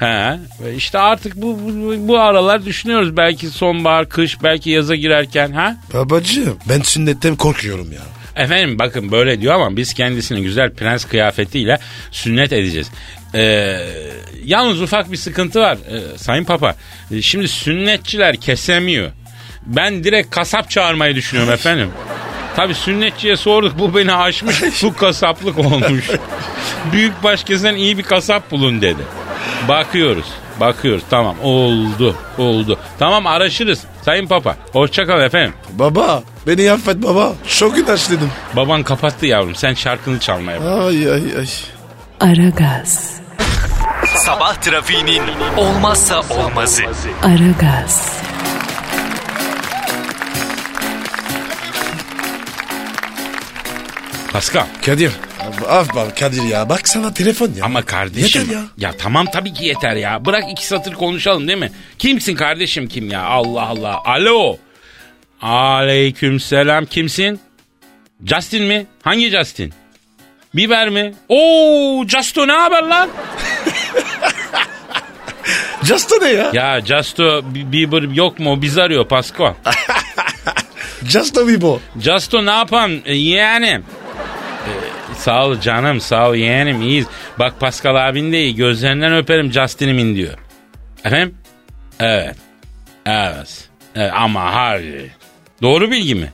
He. 0.00 0.38
ve 0.61 0.75
işte 0.76 0.99
artık 0.99 1.37
bu, 1.37 1.59
bu, 1.59 2.09
bu 2.09 2.19
aralar 2.19 2.64
düşünüyoruz. 2.64 3.16
Belki 3.16 3.47
sonbahar, 3.47 4.09
kış, 4.09 4.42
belki 4.42 4.71
yaza 4.71 4.95
girerken. 4.95 5.52
Ha? 5.52 5.76
Babacığım 5.95 6.57
ben 6.69 6.80
sünnetten 6.80 7.37
korkuyorum 7.37 7.92
ya. 7.92 8.00
Efendim 8.37 8.78
bakın 8.78 9.12
böyle 9.12 9.40
diyor 9.40 9.54
ama 9.54 9.76
biz 9.76 9.95
kendisini 9.95 10.42
güzel 10.42 10.75
prens 10.75 11.04
kıyafetiyle 11.04 11.78
sünnet 12.11 12.52
edeceğiz. 12.52 12.90
Ee, 13.35 13.76
yalnız 14.45 14.83
ufak 14.83 15.12
bir 15.12 15.16
sıkıntı 15.16 15.61
var 15.61 15.78
ee, 15.90 16.19
Sayın 16.19 16.45
Papa. 16.45 16.75
Ee, 17.11 17.23
Şimdi 17.23 17.49
sünnetçiler 17.49 18.37
kesemiyor. 18.37 19.11
Ben 19.66 20.04
direkt 20.04 20.30
kasap 20.30 20.71
çağırmayı 20.71 21.14
düşünüyorum 21.14 21.52
efendim. 21.52 21.90
Tabi 22.57 22.75
sünnetçiye 22.75 23.37
sorduk 23.37 23.78
bu 23.78 23.97
beni 23.97 24.12
aşmış 24.12 24.83
bu 24.83 24.95
kasaplık 24.95 25.59
olmuş. 25.59 26.04
Büyük 26.92 27.23
baş 27.23 27.45
kesen 27.45 27.75
iyi 27.75 27.99
bir 27.99 28.02
kasap 28.02 28.50
bulun 28.50 28.83
dedi. 28.83 29.02
Bakıyoruz 29.69 30.26
bakıyoruz 30.61 31.02
tamam 31.11 31.37
oldu 31.43 32.17
oldu. 32.38 32.79
Tamam 32.99 33.26
araşırız 33.26 33.85
Sayın 34.02 34.26
Papa. 34.26 34.57
Hoşçakal 34.73 35.23
efendim. 35.23 35.52
Baba 35.73 36.23
beni 36.47 36.73
affet 36.73 37.02
baba. 37.02 37.33
Çok 37.59 37.79
inaçladım. 37.79 38.31
Baban 38.57 38.83
kapattı 38.83 39.26
yavrum 39.26 39.55
sen 39.55 39.75
şarkını 39.75 40.21
çalmaya 40.21 40.61
bak. 40.61 40.67
Ay 40.67 41.12
ay 41.12 41.23
ay. 41.38 41.49
Aragaz, 42.21 43.21
Sabah 44.17 44.55
trafiğinin 44.55 45.23
olmazsa 45.57 46.21
olmazı. 46.31 46.83
Aragaz, 47.23 48.12
Pascal. 54.33 54.67
Kadir. 54.87 55.12
Af 55.69 55.88
baba 55.95 56.14
Kadir 56.14 56.42
ya. 56.42 56.69
Bak 56.69 56.88
sana 56.88 57.14
telefon 57.14 57.52
ya. 57.57 57.64
Ama 57.64 57.83
kardeşim. 57.83 58.40
Yeter 58.42 58.57
ya. 58.78 58.92
tamam 58.99 59.26
tabii 59.26 59.52
ki 59.52 59.64
yeter 59.64 59.97
ya. 59.97 60.25
Bırak 60.25 60.45
iki 60.50 60.66
satır 60.66 60.95
konuşalım 60.95 61.49
değil 61.49 61.59
mi? 61.59 61.73
Kimsin 61.99 62.35
kardeşim 62.35 62.88
kim 62.88 63.11
ya? 63.11 63.23
Allah 63.23 63.62
Allah. 63.62 63.99
Alo. 64.04 64.57
Aleyküm 65.42 66.40
selam. 66.40 66.87
Kimsin? 66.87 67.40
Justin 68.25 68.64
mi? 68.64 68.87
Hangi 69.02 69.30
Justin? 69.30 69.73
Biber 70.54 70.88
mi? 70.88 71.14
Oo 71.28 72.04
Justo 72.09 72.49
ne 72.49 72.52
haber 72.52 72.83
lan? 72.83 73.09
Justo 75.85 76.14
ne 76.23 76.28
ya? 76.28 76.50
Ya 76.52 76.80
Justo 76.80 77.42
Bi- 77.54 77.73
Bieber 77.73 78.02
yok 78.02 78.38
mu? 78.38 78.62
Biz 78.62 78.78
arıyor 78.78 79.09
Pascal. 79.09 79.54
Justo 81.04 81.49
Bibo. 81.49 81.80
Justo 82.00 82.47
ne 82.47 82.50
yapan 82.50 82.92
e? 83.04 83.14
E, 83.14 83.76
sağ 85.21 85.47
ol 85.47 85.61
canım 85.61 86.00
sağ 86.00 86.29
ol 86.29 86.35
yeğenim 86.35 86.83
iyiyiz. 86.83 87.07
Bak 87.39 87.61
Pascal 87.61 88.09
abin 88.09 88.33
de 88.33 88.43
iyi 88.43 88.55
gözlerinden 88.55 89.17
öperim 89.17 89.53
Justin'imin 89.53 90.17
diyor. 90.17 90.39
Efendim? 91.05 91.35
Evet. 92.00 92.37
Evet. 93.07 93.69
evet 93.95 94.12
ama 94.15 94.55
harbi. 94.55 95.11
Doğru 95.62 95.91
bilgi 95.91 96.15
mi? 96.15 96.33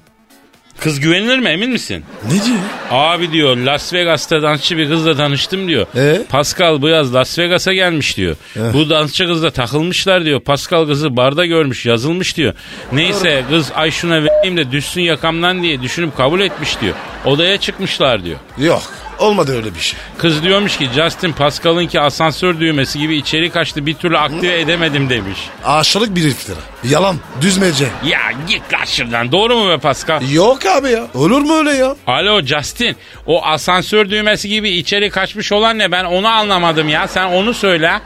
Kız 0.81 1.01
güvenilir 1.01 1.39
mi 1.39 1.49
emin 1.49 1.71
misin? 1.71 2.05
Ne 2.25 2.31
diyor? 2.31 2.57
Abi 2.91 3.33
diyor 3.33 3.57
Las 3.57 3.93
Vegas'ta 3.93 4.43
dansçı 4.43 4.79
bir 4.79 4.89
kızla 4.89 5.17
tanıştım 5.17 5.69
diyor. 5.69 5.87
Ee? 5.97 6.23
Pascal 6.29 6.83
bu 6.83 6.89
yaz 6.89 7.15
Las 7.15 7.39
Vegas'a 7.39 7.73
gelmiş 7.73 8.17
diyor. 8.17 8.37
Bu 8.73 8.91
dansçı 8.91 9.27
kızla 9.27 9.51
takılmışlar 9.51 10.25
diyor. 10.25 10.41
Pascal 10.41 10.87
kızı 10.87 11.17
barda 11.17 11.47
görmüş 11.47 11.87
yazılmış 11.87 12.37
diyor. 12.37 12.55
Neyse 12.93 13.45
kız 13.51 13.73
ay 13.75 13.91
şuna 13.91 14.25
vereyim 14.25 14.57
de 14.57 14.73
düşsün 14.73 15.01
yakamdan 15.01 15.63
diye 15.63 15.83
düşünüp 15.83 16.17
kabul 16.17 16.41
etmiş 16.41 16.81
diyor. 16.81 16.95
Odaya 17.25 17.57
çıkmışlar 17.57 18.25
diyor. 18.25 18.39
Yok. 18.59 18.83
Olmadı 19.19 19.57
öyle 19.57 19.75
bir 19.75 19.81
şey. 19.81 19.99
Kız 20.19 20.43
diyormuş 20.43 20.77
ki 20.77 20.89
Justin 20.95 21.33
Pascal'ınki 21.33 22.01
asansör 22.01 22.61
düğmesi 22.61 22.99
gibi 22.99 23.17
içeri 23.17 23.51
kaçtı 23.51 23.87
bir 23.87 23.95
türlü 23.95 24.19
aktive 24.19 24.61
edemedim 24.61 25.11
demiş. 25.11 25.39
Aşırılık 25.65 26.17
bir 26.17 26.25
iftira. 26.25 26.57
Yalan. 26.85 27.17
Düzmece. 27.41 27.87
Ya 28.05 28.19
git 28.49 28.73
lan 28.73 28.85
şuradan 28.85 29.33
doğru 29.33 29.57
mu 29.57 29.69
be 29.71 29.79
Pascal? 29.79 30.31
Yok 30.31 30.67
abi 30.67 30.91
ya. 30.91 31.07
Olur 31.15 31.41
mu 31.41 31.55
öyle 31.59 31.71
ya? 31.73 31.97
Alo 32.07 32.43
Justin 32.43 32.97
o 33.27 33.45
asansör 33.45 34.11
düğmesi 34.11 34.49
gibi 34.49 34.71
içeri 34.71 35.11
kaçmış 35.11 35.53
olan 35.53 35.79
ne 35.79 35.93
ben 35.93 36.05
onu 36.05 36.29
anlamadım 36.29 36.89
ya 36.89 37.09
sen 37.09 37.27
onu 37.27 37.55
söyle. 37.55 38.01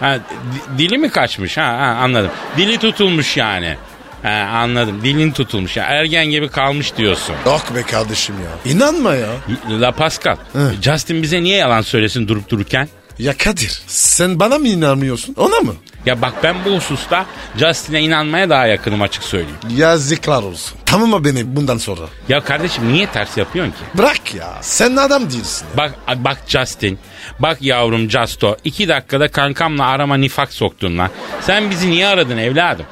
Ha, 0.00 0.18
di- 0.18 0.78
dili 0.78 0.98
mi 0.98 1.10
kaçmış 1.10 1.56
ha, 1.58 1.62
ha 1.64 1.98
anladım. 2.02 2.30
Dili 2.56 2.78
tutulmuş 2.78 3.36
yani. 3.36 3.76
Ha, 4.22 4.48
anladım 4.54 5.00
dilin 5.04 5.30
tutulmuş 5.32 5.76
ya 5.76 5.84
ergen 5.84 6.26
gibi 6.26 6.48
kalmış 6.48 6.96
diyorsun. 6.96 7.34
Yok 7.46 7.62
be 7.74 7.82
kardeşim 7.82 8.34
ya. 8.44 8.72
İnanma 8.72 9.14
ya. 9.14 9.28
La 9.70 9.92
Pascal 9.92 10.36
Justin 10.82 11.22
bize 11.22 11.42
niye 11.42 11.56
yalan 11.56 11.80
söylesin 11.82 12.28
durup 12.28 12.48
dururken? 12.48 12.88
Ya 13.18 13.36
Kadir 13.38 13.82
sen 13.86 14.40
bana 14.40 14.58
mı 14.58 14.68
inanmıyorsun 14.68 15.34
ona 15.38 15.60
mı? 15.60 15.74
Ya 16.06 16.22
bak 16.22 16.32
ben 16.42 16.56
bu 16.64 16.70
hususta 16.76 17.26
Justin'e 17.56 18.00
inanmaya 18.00 18.50
daha 18.50 18.66
yakınım 18.66 19.02
açık 19.02 19.22
söyleyeyim. 19.24 19.56
Yazıklar 19.76 20.42
olsun. 20.42 20.78
Tamam 20.86 21.10
mı 21.10 21.24
beni 21.24 21.56
bundan 21.56 21.78
sonra? 21.78 22.00
Ya 22.28 22.40
kardeşim 22.44 22.92
niye 22.92 23.06
ters 23.06 23.36
yapıyorsun 23.36 23.72
ki? 23.72 23.78
Bırak 23.94 24.34
ya. 24.34 24.48
Sen 24.60 24.96
adam 24.96 25.30
değilsin. 25.30 25.66
ya. 25.70 25.76
Bak 25.78 25.94
bak 26.24 26.38
Justin. 26.46 26.98
Bak 27.38 27.62
yavrum 27.62 28.10
Justo. 28.10 28.56
iki 28.64 28.88
dakikada 28.88 29.28
kankamla 29.30 29.86
arama 29.86 30.16
nifak 30.16 30.52
soktun 30.52 30.98
lan. 30.98 31.10
Sen 31.40 31.70
bizi 31.70 31.90
niye 31.90 32.06
aradın 32.06 32.36
evladım? 32.38 32.86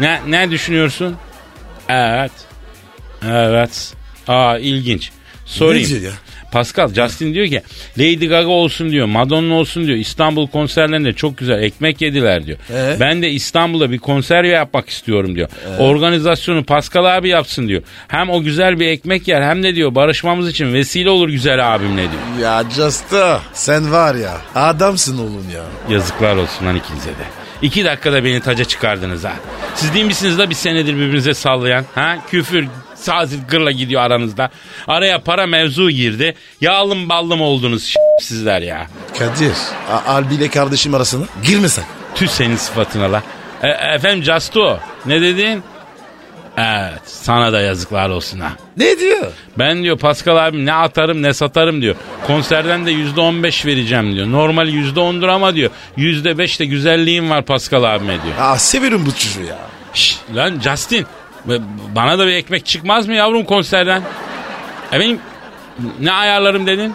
Ne, 0.00 0.20
ne 0.28 0.50
düşünüyorsun? 0.50 1.16
Evet. 1.88 2.32
Evet. 3.28 3.94
Aa 4.28 4.58
ilginç. 4.58 5.10
Sorayım. 5.46 6.04
ya? 6.04 6.10
Pascal 6.52 6.94
Justin 6.94 7.34
diyor 7.34 7.46
ki 7.46 7.62
Lady 7.98 8.26
Gaga 8.26 8.48
olsun 8.48 8.90
diyor 8.90 9.06
Madonna 9.06 9.54
olsun 9.54 9.86
diyor 9.86 9.98
İstanbul 9.98 10.46
konserlerinde 10.46 11.12
çok 11.12 11.38
güzel 11.38 11.62
ekmek 11.62 12.00
yediler 12.00 12.46
diyor. 12.46 12.58
Ee? 12.70 12.96
Ben 13.00 13.22
de 13.22 13.30
İstanbul'da 13.30 13.90
bir 13.90 13.98
konser 13.98 14.44
yapmak 14.44 14.88
istiyorum 14.88 15.36
diyor. 15.36 15.48
Organizasyonu 15.78 16.64
Pascal 16.64 17.16
abi 17.16 17.28
yapsın 17.28 17.68
diyor. 17.68 17.82
Hem 18.08 18.30
o 18.30 18.42
güzel 18.42 18.80
bir 18.80 18.86
ekmek 18.86 19.28
yer 19.28 19.42
hem 19.42 19.62
de 19.62 19.74
diyor 19.74 19.94
barışmamız 19.94 20.48
için 20.48 20.72
vesile 20.74 21.10
olur 21.10 21.28
güzel 21.28 21.74
abimle 21.74 22.02
diyor. 22.02 22.38
Ya 22.42 22.64
Justo 22.70 23.40
sen 23.52 23.92
var 23.92 24.14
ya 24.14 24.40
adamsın 24.54 25.18
oğlum 25.18 25.46
ya. 25.54 25.94
Yazıklar 25.94 26.36
olsun 26.36 26.66
lan 26.66 26.76
ikinize 26.76 27.10
de. 27.10 27.47
İki 27.62 27.84
dakikada 27.84 28.24
beni 28.24 28.40
taca 28.40 28.64
çıkardınız 28.64 29.24
ha. 29.24 29.32
Siz 29.74 29.94
değil 29.94 30.04
misiniz 30.04 30.38
da 30.38 30.50
bir 30.50 30.54
senedir 30.54 30.94
birbirinize 30.94 31.34
sallayan? 31.34 31.84
Ha? 31.94 32.16
Küfür 32.30 32.66
sazil 32.94 33.38
gırla 33.48 33.70
gidiyor 33.70 34.02
aranızda. 34.02 34.50
Araya 34.88 35.20
para 35.20 35.46
mevzu 35.46 35.90
girdi. 35.90 36.34
Yağlım 36.60 37.08
ballım 37.08 37.40
oldunuz 37.40 37.94
sizler 38.20 38.62
ya. 38.62 38.86
Kadir 39.18 39.52
Albi 40.06 40.34
ile 40.34 40.48
kardeşim 40.48 40.94
arasına 40.94 41.26
girme 41.46 41.68
sen. 41.68 41.84
Tüh 42.14 42.26
senin 42.26 42.56
sıfatına 42.56 43.12
la. 43.12 43.22
E, 43.62 43.68
efendim 43.68 44.22
Casto 44.22 44.78
ne 45.06 45.20
dedin? 45.20 45.62
Evet 46.58 47.00
sana 47.04 47.52
da 47.52 47.60
yazıklar 47.60 48.10
olsun 48.10 48.40
ha. 48.40 48.52
Ne 48.76 48.98
diyor? 48.98 49.32
Ben 49.58 49.82
diyor 49.82 49.98
Pascal 49.98 50.36
abim 50.48 50.66
ne 50.66 50.72
atarım 50.72 51.22
ne 51.22 51.34
satarım 51.34 51.82
diyor. 51.82 51.94
Konserden 52.26 52.86
de 52.86 52.90
yüzde 52.90 53.20
on 53.20 53.42
beş 53.42 53.66
vereceğim 53.66 54.14
diyor. 54.14 54.32
Normal 54.32 54.68
yüzde 54.68 55.00
ondur 55.00 55.28
ama 55.28 55.54
diyor. 55.54 55.70
Yüzde 55.96 56.38
beş 56.38 56.60
de 56.60 56.64
güzelliğim 56.64 57.30
var 57.30 57.42
Pascal 57.42 57.84
abime 57.84 58.22
diyor. 58.22 58.34
Aa 58.40 58.58
severim 58.58 59.06
bu 59.06 59.12
çocuğu 59.14 59.42
ya. 59.42 59.58
Şşş 59.94 60.18
lan 60.34 60.60
Justin 60.60 61.06
bana 61.94 62.18
da 62.18 62.26
bir 62.26 62.32
ekmek 62.32 62.66
çıkmaz 62.66 63.06
mı 63.08 63.14
yavrum 63.14 63.44
konserden? 63.44 64.02
Efendim 64.92 65.20
ne 66.00 66.12
ayarlarım 66.12 66.66
dedin? 66.66 66.94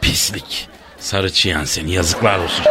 Pislik. 0.00 0.68
Sarı 1.00 1.32
çiyan 1.32 1.64
seni 1.64 1.92
yazıklar 1.92 2.38
olsun. 2.38 2.64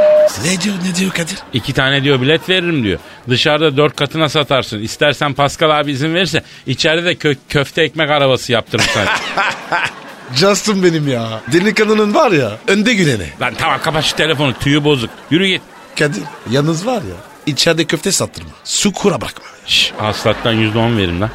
Ne 0.46 0.62
diyor 0.62 0.75
ne 0.89 0.96
diyor 0.96 1.12
Kadir? 1.12 1.38
İki 1.53 1.74
tane 1.74 2.03
diyor 2.03 2.22
bilet 2.22 2.50
veririm 2.50 2.84
diyor. 2.84 3.00
Dışarıda 3.29 3.77
dört 3.77 3.96
katına 3.96 4.29
satarsın. 4.29 4.79
İstersen 4.81 5.34
Pascal 5.34 5.79
abi 5.79 5.91
izin 5.91 6.13
verirse 6.13 6.43
içeride 6.67 7.05
de 7.05 7.13
kö- 7.13 7.38
köfte 7.50 7.81
ekmek 7.81 8.10
arabası 8.10 8.51
yaptırırım 8.51 8.89
sana. 8.93 9.05
Justin 10.36 10.84
benim 10.84 11.07
ya. 11.07 11.41
Delikanlının 11.53 12.13
var 12.13 12.31
ya 12.31 12.51
önde 12.67 12.93
güleni. 12.93 13.27
Lan 13.41 13.53
tamam 13.57 13.79
kapat 13.84 14.03
şu 14.05 14.15
telefonu 14.15 14.53
tüyü 14.60 14.84
bozuk. 14.84 15.10
Yürü 15.31 15.48
git. 15.48 15.62
Kadir 16.00 16.24
yalnız 16.50 16.86
var 16.86 17.01
ya 17.01 17.15
içeride 17.46 17.86
köfte 17.86 18.12
sattırma. 18.12 18.50
Su 18.63 18.93
kura 18.93 19.22
bırakma. 19.22 19.46
Şşş 19.65 19.91
haslattan 19.98 20.53
yüzde 20.53 20.77
on 20.77 20.98
verim 20.98 21.22
lan. 21.22 21.29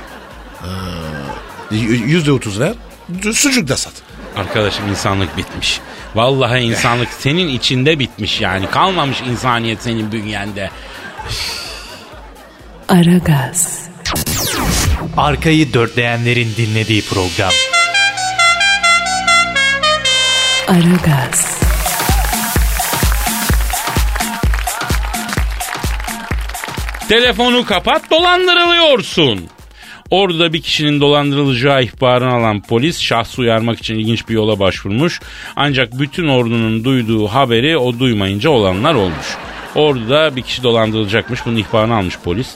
Y- 1.71 1.81
Yüzde 2.07 2.33
otuz 2.33 2.61
ver. 2.61 2.73
Sucuk 3.33 3.69
da 3.69 3.77
sat. 3.77 3.93
Arkadaşım 4.37 4.89
insanlık 4.89 5.37
bitmiş. 5.37 5.81
Vallahi 6.15 6.59
insanlık 6.61 7.09
senin 7.19 7.49
içinde 7.49 7.99
bitmiş 7.99 8.41
yani. 8.41 8.71
Kalmamış 8.71 9.21
insaniyet 9.21 9.83
senin 9.83 10.13
bünyende. 10.13 10.71
Aragaz, 12.89 13.89
Arkayı 15.17 15.73
dörtleyenlerin 15.75 16.55
dinlediği 16.57 17.03
program. 17.03 17.53
Aragaz, 20.69 21.63
Telefonu 27.09 27.65
kapat 27.65 28.11
dolandırılıyorsun. 28.11 29.49
Orada 30.13 30.53
bir 30.53 30.63
kişinin 30.63 31.01
dolandırılacağı 31.01 31.83
ihbarını 31.83 32.33
alan 32.33 32.63
polis 32.63 33.01
şahsı 33.01 33.43
uyarmak 33.43 33.79
için 33.79 33.95
ilginç 33.95 34.29
bir 34.29 34.35
yola 34.35 34.59
başvurmuş. 34.59 35.21
Ancak 35.57 35.99
bütün 35.99 36.29
ordunun 36.29 36.85
duyduğu 36.85 37.27
haberi 37.27 37.79
o 37.79 37.99
duymayınca 37.99 38.51
olanlar 38.51 38.95
olmuş. 38.95 39.27
Ordu'da 39.75 40.37
bir 40.37 40.43
kişi 40.43 40.63
dolandırılacakmış. 40.63 41.47
Bunun 41.47 41.57
ihbarını 41.57 41.97
almış 41.97 42.19
polis 42.25 42.49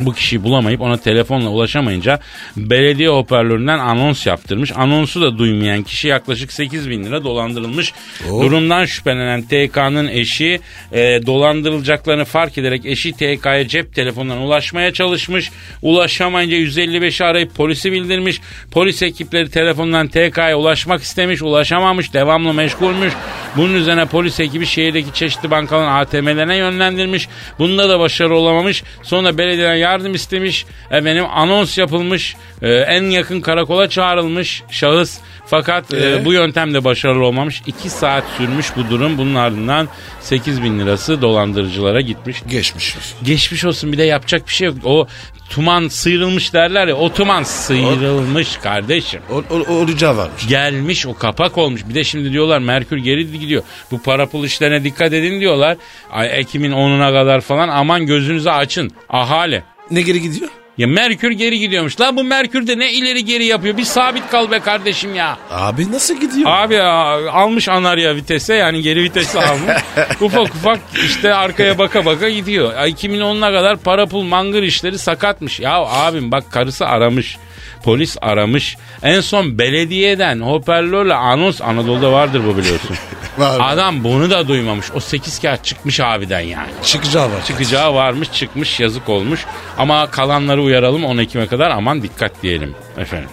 bu 0.00 0.12
kişiyi 0.12 0.42
bulamayıp 0.42 0.80
ona 0.80 0.96
telefonla 0.96 1.48
ulaşamayınca 1.48 2.20
belediye 2.56 3.08
hoparlöründen 3.08 3.78
anons 3.78 4.26
yaptırmış. 4.26 4.72
Anonsu 4.76 5.20
da 5.20 5.38
duymayan 5.38 5.82
kişi 5.82 6.08
yaklaşık 6.08 6.52
8 6.52 6.90
bin 6.90 7.04
lira 7.04 7.24
dolandırılmış. 7.24 7.92
Durumdan 8.28 8.84
şüphelenen 8.84 9.42
TK'nın 9.42 10.08
eşi 10.08 10.60
e, 10.92 10.98
dolandırılacaklarını 11.26 12.24
fark 12.24 12.58
ederek 12.58 12.86
eşi 12.86 13.12
TK'ya 13.12 13.68
cep 13.68 13.94
telefonundan 13.94 14.38
ulaşmaya 14.38 14.92
çalışmış. 14.92 15.50
Ulaşamayınca 15.82 16.56
155'i 16.56 17.26
arayıp 17.26 17.54
polisi 17.54 17.92
bildirmiş. 17.92 18.40
Polis 18.70 19.02
ekipleri 19.02 19.50
telefondan 19.50 20.08
TK'ya 20.08 20.58
ulaşmak 20.58 21.02
istemiş. 21.02 21.42
Ulaşamamış. 21.42 22.14
Devamlı 22.14 22.54
meşgulmüş. 22.54 23.12
Bunun 23.56 23.74
üzerine 23.74 24.06
polis 24.06 24.40
ekibi 24.40 24.66
şehirdeki 24.66 25.14
çeşitli 25.14 25.50
bankaların 25.50 26.00
ATM'lerine 26.00 26.56
yönlendirmiş. 26.56 27.28
Bunda 27.58 27.88
da 27.88 28.00
başarı 28.00 28.36
olamamış. 28.36 28.82
Sonra 29.02 29.38
belediyeden 29.38 29.74
yardım 29.90 30.14
istemiş. 30.14 30.66
Efendim 30.90 31.24
anons 31.30 31.78
yapılmış. 31.78 32.36
Ee, 32.62 32.68
en 32.68 33.02
yakın 33.02 33.40
karakola 33.40 33.88
çağrılmış 33.88 34.62
şahıs. 34.70 35.18
Fakat 35.46 35.94
e, 35.94 36.24
bu 36.24 36.32
yöntemde 36.32 36.84
başarılı 36.84 37.24
olmamış. 37.24 37.62
2 37.66 37.90
saat 37.90 38.24
sürmüş 38.36 38.66
bu 38.76 38.90
durum. 38.90 39.18
Bunun 39.18 39.34
ardından 39.34 39.88
8 40.20 40.62
bin 40.62 40.78
lirası 40.78 41.22
dolandırıcılara 41.22 42.00
gitmiş. 42.00 42.42
Geçmiş 42.48 42.96
olsun. 42.96 43.18
Geçmiş 43.22 43.64
olsun 43.64 43.92
bir 43.92 43.98
de 43.98 44.04
yapacak 44.04 44.48
bir 44.48 44.52
şey 44.52 44.66
yok. 44.66 44.76
O 44.84 45.06
tuman 45.50 45.88
sıyrılmış 45.88 46.54
derler 46.54 46.88
ya. 46.88 46.94
O 46.94 47.12
tuman 47.12 47.42
sıyrılmış 47.42 48.56
kardeşim. 48.56 49.20
O, 49.30 49.42
o, 49.50 49.74
olacağı 49.74 50.16
varmış. 50.16 50.48
Gelmiş 50.48 51.06
o 51.06 51.14
kapak 51.14 51.58
olmuş. 51.58 51.88
Bir 51.88 51.94
de 51.94 52.04
şimdi 52.04 52.32
diyorlar 52.32 52.58
Merkür 52.58 52.96
geri 52.96 53.40
gidiyor. 53.40 53.62
Bu 53.90 54.02
para 54.02 54.26
pul 54.26 54.44
işlerine 54.44 54.84
dikkat 54.84 55.12
edin 55.12 55.40
diyorlar. 55.40 55.76
Ay, 56.10 56.40
Ekim'in 56.40 56.72
10'una 56.72 57.12
kadar 57.12 57.40
falan 57.40 57.68
aman 57.68 58.06
gözünüzü 58.06 58.50
açın. 58.50 58.90
Ahali. 59.08 59.62
Ne 59.90 60.02
geri 60.02 60.20
gidiyor? 60.20 60.50
Ya 60.78 60.86
Merkür 60.86 61.30
geri 61.30 61.58
gidiyormuş. 61.58 62.00
Lan 62.00 62.16
bu 62.16 62.24
Merkür 62.24 62.66
de 62.66 62.78
ne 62.78 62.92
ileri 62.92 63.24
geri 63.24 63.44
yapıyor. 63.44 63.76
Bir 63.76 63.84
sabit 63.84 64.30
kal 64.30 64.50
be 64.50 64.60
kardeşim 64.60 65.14
ya. 65.14 65.38
Abi 65.50 65.92
nasıl 65.92 66.20
gidiyor? 66.20 66.50
Abi 66.50 66.74
ya, 66.74 67.30
almış 67.30 67.68
anarya 67.68 68.16
vitese 68.16 68.54
yani 68.54 68.82
geri 68.82 69.02
vitesi 69.02 69.38
almış. 69.40 69.76
ufak 70.20 70.54
ufak 70.54 70.78
işte 71.04 71.34
arkaya 71.34 71.78
baka 71.78 72.04
baka 72.04 72.30
gidiyor. 72.30 72.74
Ay, 72.74 72.90
2010'una 72.90 73.52
kadar 73.52 73.76
para 73.76 74.06
pul 74.06 74.22
mangır 74.22 74.62
işleri 74.62 74.98
sakatmış. 74.98 75.60
Ya 75.60 75.74
abim 75.76 76.30
bak 76.32 76.52
karısı 76.52 76.86
aramış. 76.86 77.36
Polis 77.84 78.16
aramış. 78.20 78.76
En 79.02 79.20
son 79.20 79.58
belediyeden 79.58 80.40
hoparlörle 80.40 81.14
anons 81.14 81.60
Anadolu'da 81.60 82.12
vardır 82.12 82.42
bu 82.46 82.56
biliyorsun. 82.56 82.96
Var. 83.40 83.72
Adam 83.74 84.04
bunu 84.04 84.30
da 84.30 84.48
duymamış. 84.48 84.86
O 84.94 85.00
8 85.00 85.38
kağıt 85.40 85.64
çıkmış 85.64 86.00
abiden 86.00 86.40
yani. 86.40 86.68
Çıkacağı 86.84 87.24
var. 87.32 87.44
Çıkacağı 87.46 87.94
varmış 87.94 88.32
çıkmış 88.32 88.80
yazık 88.80 89.08
olmuş. 89.08 89.40
Ama 89.78 90.10
kalanları 90.10 90.62
uyaralım 90.62 91.04
10 91.04 91.18
Ekim'e 91.18 91.46
kadar 91.46 91.70
aman 91.70 92.02
dikkat 92.02 92.42
diyelim 92.42 92.74
efendim. 92.98 93.30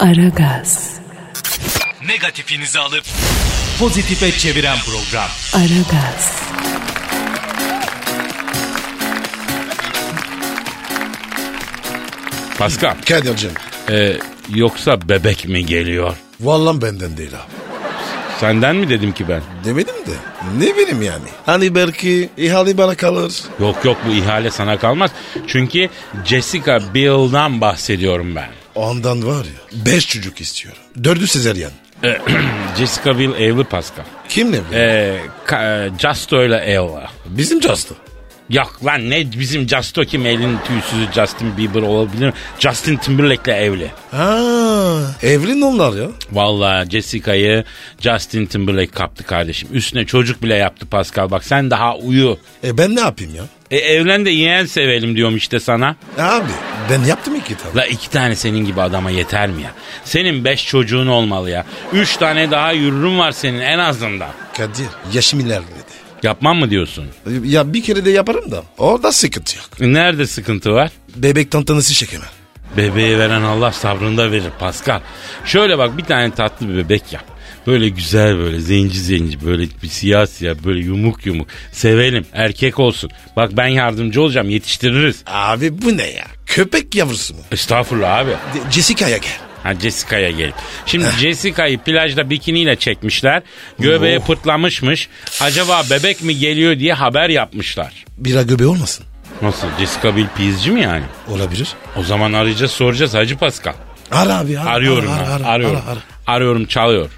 Aragaz, 0.00 0.90
Negatifinizi 2.06 2.78
alıp 2.78 3.04
pozitife 3.78 4.32
çeviren 4.32 4.76
program. 4.78 5.28
Aragaz, 5.54 6.32
Pascal 12.58 12.94
Kadir'cim. 13.08 13.50
e, 13.90 14.16
yoksa 14.54 15.08
bebek 15.08 15.48
mi 15.48 15.66
geliyor? 15.66 16.16
Vallahi 16.40 16.82
benden 16.82 17.16
değil 17.16 17.30
abi. 17.34 17.67
Senden 18.40 18.76
mi 18.76 18.88
dedim 18.90 19.12
ki 19.12 19.28
ben? 19.28 19.42
Demedim 19.64 19.94
de. 19.94 20.12
Ne 20.58 20.76
bileyim 20.76 21.02
yani. 21.02 21.24
Hani 21.46 21.74
belki 21.74 22.28
ihale 22.36 22.78
bana 22.78 22.94
kalır. 22.94 23.34
Yok 23.60 23.76
yok 23.84 23.96
bu 24.08 24.12
ihale 24.12 24.50
sana 24.50 24.78
kalmaz. 24.78 25.10
Çünkü 25.46 25.88
Jessica 26.24 26.80
Biel'dan 26.94 27.60
bahsediyorum 27.60 28.34
ben. 28.36 28.48
Ondan 28.74 29.26
var 29.26 29.44
ya. 29.44 29.84
Beş 29.86 30.08
çocuk 30.08 30.40
istiyorum. 30.40 30.80
Dördü 31.04 31.26
sezeryen. 31.26 31.70
Jessica 32.78 33.18
Biel 33.18 33.32
evli 33.40 33.64
Pascal. 33.64 34.04
Kimle 34.28 34.58
bu? 34.70 34.74
E, 34.74 35.20
ka- 35.46 35.86
e, 35.94 35.98
Justo 35.98 36.44
ile 36.44 36.56
evli. 36.56 37.06
Bizim 37.26 37.62
Justo. 37.62 37.94
Yok 38.50 38.80
lan 38.84 39.10
ne 39.10 39.32
bizim 39.32 39.68
Justo 39.68 40.04
kim 40.04 40.26
elin 40.26 40.58
tüysüzü 40.66 41.12
Justin 41.14 41.56
Bieber 41.56 41.82
olabilir 41.82 42.26
mi? 42.26 42.32
Justin 42.58 42.96
Timberlake'le 42.96 43.52
evli. 43.54 43.90
Ha, 44.10 44.38
evlin 45.22 45.60
onlar 45.60 45.92
ya. 46.02 46.08
Vallahi 46.32 46.90
Jessica'yı 46.90 47.64
Justin 48.00 48.46
Timberlake 48.46 48.90
kaptı 48.90 49.24
kardeşim. 49.24 49.68
Üstüne 49.72 50.06
çocuk 50.06 50.42
bile 50.42 50.54
yaptı 50.54 50.86
Pascal. 50.86 51.30
Bak 51.30 51.44
sen 51.44 51.70
daha 51.70 51.96
uyu. 51.96 52.38
E 52.64 52.78
ben 52.78 52.96
ne 52.96 53.00
yapayım 53.00 53.34
ya? 53.34 53.42
E 53.70 53.76
evlen 53.76 54.24
de 54.26 54.30
yeğen 54.30 54.66
sevelim 54.66 55.16
diyorum 55.16 55.36
işte 55.36 55.60
sana. 55.60 55.96
Abi 56.18 56.48
ben 56.90 57.04
yaptım 57.04 57.34
iki 57.34 57.54
tane. 57.56 57.74
La 57.76 57.86
iki 57.86 58.10
tane 58.10 58.36
senin 58.36 58.64
gibi 58.64 58.80
adama 58.80 59.10
yeter 59.10 59.48
mi 59.48 59.62
ya? 59.62 59.70
Senin 60.04 60.44
beş 60.44 60.66
çocuğun 60.66 61.06
olmalı 61.06 61.50
ya. 61.50 61.64
Üç 61.92 62.16
tane 62.16 62.50
daha 62.50 62.72
yürürüm 62.72 63.18
var 63.18 63.32
senin 63.32 63.60
en 63.60 63.78
azından. 63.78 64.30
Kadir 64.56 64.86
yaşım 65.12 65.40
ilerledi. 65.40 65.87
Yapmam 66.22 66.58
mı 66.58 66.70
diyorsun? 66.70 67.04
Ya 67.44 67.72
bir 67.72 67.82
kere 67.82 68.04
de 68.04 68.10
yaparım 68.10 68.50
da 68.50 68.62
orada 68.78 69.12
sıkıntı 69.12 69.56
yok. 69.56 69.66
Nerede 69.80 70.26
sıkıntı 70.26 70.72
var? 70.72 70.90
Bebek 71.16 71.50
tantanası 71.50 71.94
çekemem. 71.94 72.28
Bebeği 72.76 73.18
veren 73.18 73.42
Allah 73.42 73.72
sabrında 73.72 74.32
verir 74.32 74.50
Pascal. 74.58 75.00
Şöyle 75.44 75.78
bak 75.78 75.98
bir 75.98 76.04
tane 76.04 76.30
tatlı 76.34 76.68
bir 76.68 76.76
bebek 76.76 77.12
yap. 77.12 77.24
Böyle 77.66 77.88
güzel 77.88 78.38
böyle 78.38 78.60
zenci 78.60 79.00
zenci 79.00 79.46
böyle 79.46 79.62
bir 79.82 79.88
siyah 79.88 80.26
siyah 80.26 80.54
böyle 80.64 80.80
yumuk 80.80 81.26
yumuk. 81.26 81.48
Sevelim 81.72 82.26
erkek 82.32 82.78
olsun. 82.78 83.10
Bak 83.36 83.50
ben 83.56 83.66
yardımcı 83.66 84.22
olacağım 84.22 84.50
yetiştiririz. 84.50 85.22
Abi 85.26 85.82
bu 85.82 85.96
ne 85.96 86.06
ya? 86.10 86.24
Köpek 86.46 86.94
yavrusu 86.94 87.34
mu? 87.34 87.40
Estağfurullah 87.52 88.16
abi. 88.18 88.30
De- 88.30 88.70
Jessica'ya 88.72 89.16
gel. 89.16 89.38
Ha 89.62 89.74
Jessica'ya 89.74 90.30
gelip. 90.30 90.54
Şimdi 90.86 91.04
Jessica'yı 91.20 91.78
plajda 91.78 92.30
bikiniyle 92.30 92.76
çekmişler. 92.76 93.42
Göbeği 93.78 94.18
Oh. 94.18 94.26
pırtlamışmış. 94.26 95.08
Acaba 95.40 95.82
bebek 95.90 96.22
mi 96.22 96.38
geliyor 96.38 96.78
diye 96.78 96.92
haber 96.92 97.28
yapmışlar. 97.28 98.04
Bira 98.18 98.42
göbe 98.42 98.66
olmasın. 98.66 99.04
Nasıl? 99.42 99.66
Jessica 99.80 100.16
Biel 100.16 100.26
pizci 100.36 100.70
mi 100.70 100.80
yani? 100.82 101.04
Olabilir. 101.28 101.68
O 101.96 102.02
zaman 102.02 102.32
arayacağız 102.32 102.70
soracağız 102.72 103.14
Hacı 103.14 103.38
Pascal. 103.38 103.72
Ara 104.10 104.38
abi 104.38 104.58
ara. 104.58 104.70
Arıyorum 104.70 105.10
ara, 105.12 105.26
ara, 105.26 105.34
ara, 105.34 105.46
arıyorum. 105.46 105.76
ara, 105.76 105.92
ara. 105.92 105.98
Arıyorum 106.36 106.66
çalıyor. 106.66 107.10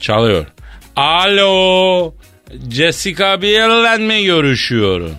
Çalıyor. 0.00 0.46
Alo. 0.96 2.14
Jessica 2.70 3.42
Biel'le 3.42 3.98
mi 4.00 4.24
görüşüyorum? 4.24 5.10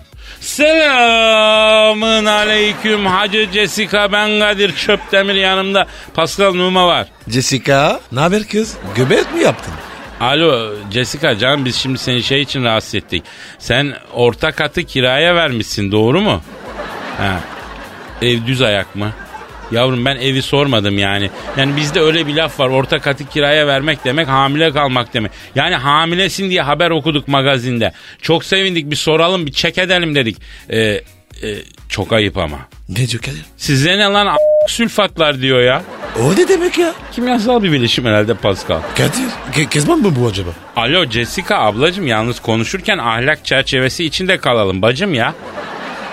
Selamın 0.52 2.26
aleyküm 2.26 3.06
Hacı 3.06 3.48
Jessica 3.52 4.12
ben 4.12 4.40
Kadir 4.40 4.76
Çöptemir 4.76 5.34
yanımda 5.34 5.86
Pascal 6.14 6.54
Numa 6.54 6.86
var. 6.86 7.06
Jessica 7.28 8.00
ne 8.12 8.20
haber 8.20 8.44
kız? 8.44 8.76
Göbek 8.94 9.34
mi 9.34 9.42
yaptın? 9.42 9.74
Alo 10.20 10.74
Jessica 10.90 11.38
canım 11.38 11.64
biz 11.64 11.76
şimdi 11.76 11.98
seni 11.98 12.22
şey 12.22 12.42
için 12.42 12.64
rahatsız 12.64 12.94
ettik. 12.94 13.22
Sen 13.58 13.94
orta 14.12 14.52
katı 14.52 14.82
kiraya 14.82 15.34
vermişsin 15.34 15.92
doğru 15.92 16.20
mu? 16.20 16.42
Ha. 17.18 17.40
Ev 18.22 18.46
düz 18.46 18.62
ayak 18.62 18.96
mı? 18.96 19.12
Yavrum 19.72 20.04
ben 20.04 20.16
evi 20.16 20.42
sormadım 20.42 20.98
yani. 20.98 21.30
Yani 21.56 21.76
bizde 21.76 22.00
öyle 22.00 22.26
bir 22.26 22.34
laf 22.34 22.60
var. 22.60 22.68
Orta 22.68 22.98
katı 22.98 23.28
kiraya 23.28 23.66
vermek 23.66 24.04
demek 24.04 24.28
hamile 24.28 24.72
kalmak 24.72 25.14
demek. 25.14 25.32
Yani 25.54 25.74
hamilesin 25.74 26.50
diye 26.50 26.62
haber 26.62 26.90
okuduk 26.90 27.28
magazinde. 27.28 27.92
Çok 28.22 28.44
sevindik 28.44 28.90
bir 28.90 28.96
soralım 28.96 29.46
bir 29.46 29.52
çek 29.52 29.78
edelim 29.78 30.14
dedik. 30.14 30.36
Ee, 30.70 30.78
e, 30.78 31.00
çok 31.88 32.12
ayıp 32.12 32.38
ama. 32.38 32.58
Ne 32.88 32.96
diyor 33.08 33.22
Kadir? 33.22 33.42
Size 33.56 33.90
ne 33.98 34.02
lan 34.04 34.26
a- 34.26 34.36
sülfatlar 34.68 35.40
diyor 35.40 35.60
ya. 35.62 35.82
O 36.22 36.32
ne 36.36 36.48
demek 36.48 36.78
ya? 36.78 36.94
Kimyasal 37.12 37.62
bir 37.62 37.72
bileşim 37.72 38.04
herhalde 38.04 38.34
Pascal. 38.34 38.80
Kadir 38.96 39.24
Ke- 39.52 39.68
Kezban 39.68 39.98
mı 39.98 40.16
bu 40.20 40.26
acaba? 40.26 40.50
Alo 40.76 41.06
Jessica 41.10 41.56
ablacım 41.58 42.06
yalnız 42.06 42.40
konuşurken 42.40 42.98
ahlak 42.98 43.44
çerçevesi 43.44 44.04
içinde 44.04 44.38
kalalım 44.38 44.82
bacım 44.82 45.14
ya. 45.14 45.34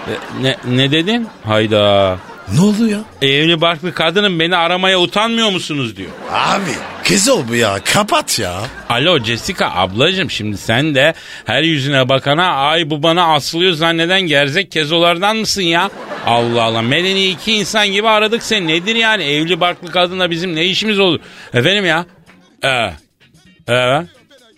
E, 0.07 0.43
Ne, 0.43 0.55
ne 0.75 0.91
dedin? 0.91 1.27
Hayda. 1.45 2.17
Ne 2.53 2.61
oldu 2.61 2.87
ya? 2.87 2.99
Evli 3.21 3.61
barklı 3.61 3.93
kadının 3.93 4.39
beni 4.39 4.55
aramaya 4.55 4.99
utanmıyor 4.99 5.49
musunuz 5.49 5.97
diyor. 5.97 6.09
Abi 6.31 6.71
kız 7.03 7.29
ol 7.29 7.43
bu 7.49 7.55
ya 7.55 7.79
kapat 7.93 8.39
ya. 8.39 8.61
Alo 8.89 9.19
Jessica 9.23 9.71
ablacım 9.71 10.31
şimdi 10.31 10.57
sen 10.57 10.95
de 10.95 11.13
her 11.45 11.63
yüzüne 11.63 12.09
bakana 12.09 12.53
ay 12.53 12.89
bu 12.89 13.03
bana 13.03 13.33
asılıyor 13.33 13.73
zanneden 13.73 14.21
gerzek 14.21 14.71
kezolardan 14.71 15.37
mısın 15.37 15.61
ya? 15.61 15.89
Allah 16.25 16.63
Allah 16.63 16.81
medeni 16.81 17.25
iki 17.27 17.53
insan 17.53 17.87
gibi 17.87 18.07
aradık 18.07 18.43
seni 18.43 18.67
nedir 18.67 18.95
yani 18.95 19.23
evli 19.23 19.59
barklı 19.59 19.91
kadınla 19.91 20.31
bizim 20.31 20.55
ne 20.55 20.65
işimiz 20.65 20.99
olur? 20.99 21.19
Efendim 21.53 21.85
ya? 21.85 22.05
Ee, 22.63 22.93
ee, 23.69 24.05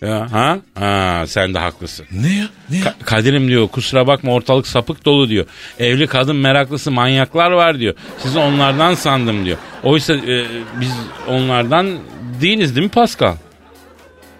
Ya, 0.02 0.28
ha? 0.32 0.58
Ha, 0.78 1.24
sen 1.26 1.54
de 1.54 1.58
haklısın. 1.58 2.06
Ne 2.12 2.36
ya? 2.36 2.44
Ne 2.70 2.76
ya? 2.78 2.84
Ka- 2.84 3.04
Kadir'im 3.04 3.48
diyor 3.48 3.68
kusura 3.68 4.06
bakma 4.06 4.32
ortalık 4.32 4.66
sapık 4.66 5.04
dolu 5.04 5.28
diyor. 5.28 5.46
Evli 5.78 6.06
kadın 6.06 6.36
meraklısı 6.36 6.90
manyaklar 6.90 7.50
var 7.50 7.78
diyor. 7.78 7.94
Sizi 8.18 8.38
onlardan 8.38 8.94
sandım 8.94 9.44
diyor. 9.44 9.58
Oysa 9.82 10.14
e, 10.14 10.46
biz 10.80 10.92
onlardan 11.28 11.98
değiliz 12.40 12.76
değil 12.76 12.86
mi 12.86 12.90
Pascal? 12.90 13.34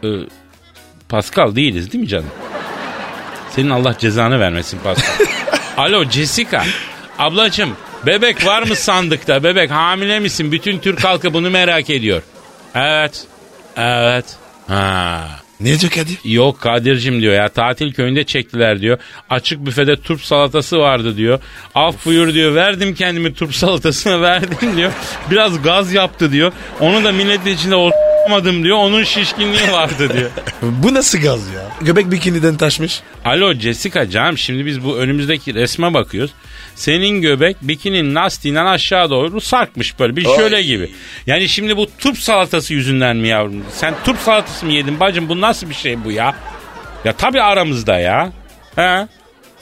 E, 0.05 0.09
Pascal 1.09 1.55
değiliz 1.57 1.93
değil 1.93 2.03
mi 2.05 2.09
canım? 2.09 2.31
Senin 3.51 3.71
Allah 3.71 3.99
cezanı 3.99 4.41
vermesin 4.41 4.79
Pascal. 4.85 5.27
Alo 5.77 6.05
Jessica. 6.11 6.65
Ablacım 7.19 7.77
bebek 8.07 8.47
var 8.47 8.63
mı 8.63 8.77
sandıkta? 8.77 9.43
Bebek 9.45 9.71
hamile 9.71 10.21
misin? 10.21 10.53
Bütün 10.53 10.79
Türk 10.79 11.05
halkı 11.05 11.35
bunu 11.35 11.51
merak 11.51 11.91
ediyor. 11.91 12.23
Evet. 12.75 13.25
Evet. 13.77 14.37
Ha. 14.69 15.42
Ne 15.63 15.81
diyor 15.81 15.93
Kadir? 15.93 16.19
Yok 16.25 16.61
Kadir'cim 16.61 17.23
diyor 17.23 17.35
ya 17.35 17.49
tatil 17.49 17.93
köyünde 17.93 18.25
çektiler 18.25 18.81
diyor. 18.81 18.99
Açık 19.31 19.67
büfede 19.67 19.97
turp 19.97 20.25
salatası 20.25 20.79
vardı 20.79 21.17
diyor. 21.17 21.39
Af 21.75 22.07
buyur 22.07 22.35
diyor 22.35 22.55
verdim 22.55 22.95
kendimi 22.95 23.35
turp 23.35 23.55
salatasına 23.55 24.21
verdim 24.21 24.77
diyor. 24.77 24.93
Biraz 25.31 25.63
gaz 25.63 25.93
yaptı 25.93 26.33
diyor. 26.33 26.53
Onu 26.81 27.05
da 27.05 27.13
milletin 27.13 27.51
içinde 27.51 27.75
olmadım 28.27 28.65
diyor. 28.65 28.77
Onun 28.77 29.05
şişkinliği 29.05 29.73
vardı 29.73 30.13
diyor. 30.15 30.31
Bu 30.63 30.95
nasıl 30.95 31.19
gaz 31.19 31.49
ya? 31.49 31.63
Göbek 31.81 32.11
bikiniden 32.11 32.57
taşmış. 32.57 33.01
Alo 33.25 33.55
Jessica 33.55 34.11
canım 34.11 34.39
şimdi 34.39 34.67
biz 34.67 34.85
bu 34.85 34.99
önümüzdeki 34.99 35.55
resme 35.55 35.95
bakıyoruz. 35.95 36.33
Senin 36.75 37.21
göbek 37.21 37.57
bikinin 37.63 38.15
lastiğinden 38.15 38.67
aşağı 38.67 39.11
doğru 39.11 39.41
sarkmış 39.41 39.99
böyle 39.99 40.17
bir 40.17 40.25
şöyle 40.37 40.63
gibi. 40.63 40.91
Yani 41.27 41.49
şimdi 41.49 41.77
bu 41.77 41.87
turp 41.99 42.19
salatası 42.19 42.75
yüzünden 42.75 43.17
mi 43.17 43.29
yavrum? 43.29 43.65
Sen 43.73 43.95
turp 44.05 44.19
salatası 44.19 44.67
mı 44.67 44.73
yedin 44.73 45.01
bacım 45.01 45.29
bu 45.29 45.41
nasıl 45.41 45.71
bir 45.71 45.75
şey 45.75 46.05
bu 46.05 46.13
ya? 46.13 46.35
Ya 47.05 47.13
tabii 47.13 47.43
aramızda 47.43 47.99
ya. 47.99 48.33
He? 48.77 49.07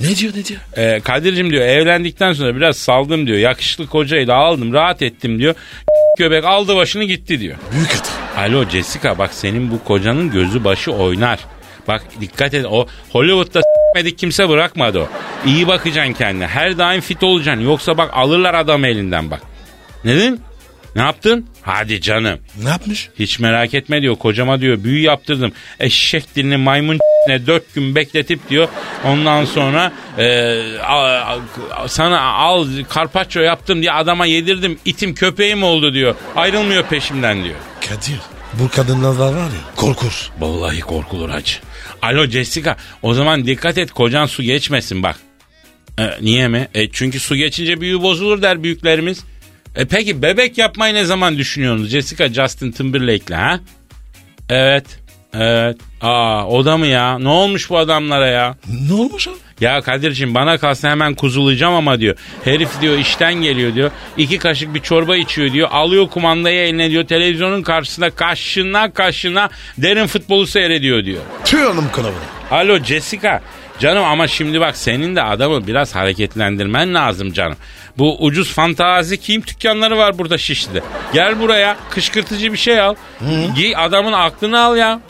Ne 0.00 0.16
diyor 0.16 0.32
ne 0.36 0.44
diyor? 0.44 0.60
Ee, 0.76 1.00
Kadir'cim 1.00 1.50
diyor 1.50 1.62
evlendikten 1.66 2.32
sonra 2.32 2.56
biraz 2.56 2.76
saldım 2.76 3.26
diyor. 3.26 3.38
Yakışıklı 3.38 3.86
kocayı 3.86 4.26
da 4.28 4.34
aldım 4.34 4.72
rahat 4.72 5.02
ettim 5.02 5.38
diyor. 5.38 5.54
Göbek 6.20 6.44
aldı 6.44 6.76
başını 6.76 7.04
gitti 7.04 7.40
diyor. 7.40 7.56
Büyük 7.72 7.88
hata. 7.94 8.40
Alo 8.40 8.68
Jessica 8.68 9.18
bak 9.18 9.34
senin 9.34 9.70
bu 9.70 9.84
kocanın 9.84 10.30
gözü 10.30 10.64
başı 10.64 10.92
oynar. 10.92 11.40
Bak 11.88 12.02
dikkat 12.20 12.54
et 12.54 12.66
o 12.70 12.86
Hollywood'da 13.12 13.60
s**medik 13.60 14.18
kimse 14.18 14.48
bırakmadı 14.48 14.98
o. 14.98 15.08
İyi 15.46 15.68
bakacaksın 15.68 16.12
kendine. 16.12 16.46
Her 16.46 16.78
daim 16.78 17.00
fit 17.00 17.22
olacaksın. 17.22 17.64
Yoksa 17.64 17.98
bak 17.98 18.10
alırlar 18.12 18.54
adamı 18.54 18.86
elinden 18.86 19.30
bak. 19.30 19.40
Neden? 20.04 20.38
Ne 20.96 21.02
yaptın? 21.02 21.46
Hadi 21.62 22.00
canım. 22.00 22.38
Ne 22.62 22.68
yapmış? 22.68 23.08
Hiç 23.18 23.38
merak 23.38 23.74
etme 23.74 24.02
diyor. 24.02 24.16
Kocama 24.16 24.60
diyor 24.60 24.84
büyü 24.84 25.02
yaptırdım. 25.02 25.52
Eşek 25.80 26.36
dilini 26.36 26.56
maymun 26.56 26.98
ne 27.28 27.46
dört 27.46 27.74
gün 27.74 27.94
bekletip 27.94 28.50
diyor. 28.50 28.68
Ondan 29.04 29.44
sonra 29.44 29.92
e, 30.18 30.24
a- 30.78 31.38
a- 31.74 31.88
sana 31.88 32.20
al 32.20 32.66
karpaccio 32.88 33.42
yaptım 33.42 33.80
diye 33.80 33.92
adama 33.92 34.26
yedirdim. 34.26 34.78
İtim 34.84 35.14
köpeğim 35.14 35.62
oldu 35.62 35.94
diyor. 35.94 36.14
Ayrılmıyor 36.36 36.84
peşimden 36.84 37.44
diyor. 37.44 37.56
Kadir. 37.88 38.18
Bu 38.54 38.68
kadınlar 38.68 39.16
var 39.16 39.32
ya 39.32 39.74
korkur. 39.76 40.30
Vallahi 40.40 40.80
korkulur 40.80 41.30
hacı. 41.30 41.54
Alo 42.02 42.26
Jessica 42.26 42.76
o 43.02 43.14
zaman 43.14 43.46
dikkat 43.46 43.78
et 43.78 43.92
kocan 43.92 44.26
su 44.26 44.42
geçmesin 44.42 45.02
bak. 45.02 45.16
E, 45.98 46.04
niye 46.20 46.48
mi? 46.48 46.68
E, 46.74 46.90
çünkü 46.92 47.20
su 47.20 47.36
geçince 47.36 47.80
büyü 47.80 48.02
bozulur 48.02 48.42
der 48.42 48.62
büyüklerimiz. 48.62 49.24
E, 49.76 49.84
peki 49.84 50.22
bebek 50.22 50.58
yapmayı 50.58 50.94
ne 50.94 51.04
zaman 51.04 51.38
düşünüyorsunuz 51.38 51.90
Jessica 51.90 52.28
Justin 52.28 52.70
Timberlake'le 52.70 53.34
ha? 53.36 53.60
Evet. 54.48 54.84
Evet. 55.34 55.76
Aa 56.00 56.46
o 56.46 56.64
da 56.64 56.76
mı 56.76 56.86
ya? 56.86 57.18
Ne 57.18 57.28
olmuş 57.28 57.70
bu 57.70 57.78
adamlara 57.78 58.26
ya? 58.26 58.54
Ne 58.88 58.94
olmuş 58.94 59.28
abi? 59.28 59.34
Ya 59.60 59.80
Kadir'cim 59.80 60.34
bana 60.34 60.58
kalsa 60.58 60.90
hemen 60.90 61.14
kuzulayacağım 61.14 61.74
ama 61.74 62.00
diyor. 62.00 62.16
Herif 62.44 62.80
diyor 62.80 62.98
işten 62.98 63.34
geliyor 63.34 63.74
diyor. 63.74 63.90
iki 64.16 64.38
kaşık 64.38 64.74
bir 64.74 64.80
çorba 64.80 65.16
içiyor 65.16 65.52
diyor. 65.52 65.68
Alıyor 65.72 66.08
kumandayı 66.08 66.60
eline 66.60 66.90
diyor. 66.90 67.04
Televizyonun 67.06 67.62
karşısında 67.62 68.10
kaşına 68.10 68.92
kaşına 68.92 69.48
derin 69.78 70.06
futbolu 70.06 70.46
seyrediyor 70.46 71.04
diyor. 71.04 71.22
Tüy 71.44 71.60
hanım 71.60 71.92
kanavına. 71.92 72.18
Alo 72.50 72.78
Jessica. 72.84 73.40
Canım 73.78 74.04
ama 74.04 74.28
şimdi 74.28 74.60
bak 74.60 74.76
senin 74.76 75.16
de 75.16 75.22
adamı 75.22 75.66
biraz 75.66 75.94
hareketlendirmen 75.94 76.94
lazım 76.94 77.32
canım. 77.32 77.56
Bu 78.00 78.16
ucuz 78.24 78.52
fantazi 78.52 79.20
giyim 79.20 79.42
dükkanları 79.46 79.98
var 79.98 80.18
burada 80.18 80.38
Şişli'de. 80.38 80.82
Gel 81.12 81.40
buraya 81.40 81.76
kışkırtıcı 81.90 82.52
bir 82.52 82.58
şey 82.58 82.80
al. 82.80 82.94
Giy 83.56 83.76
adamın 83.76 84.12
aklını 84.12 84.60
al 84.60 84.76
ya. 84.76 85.00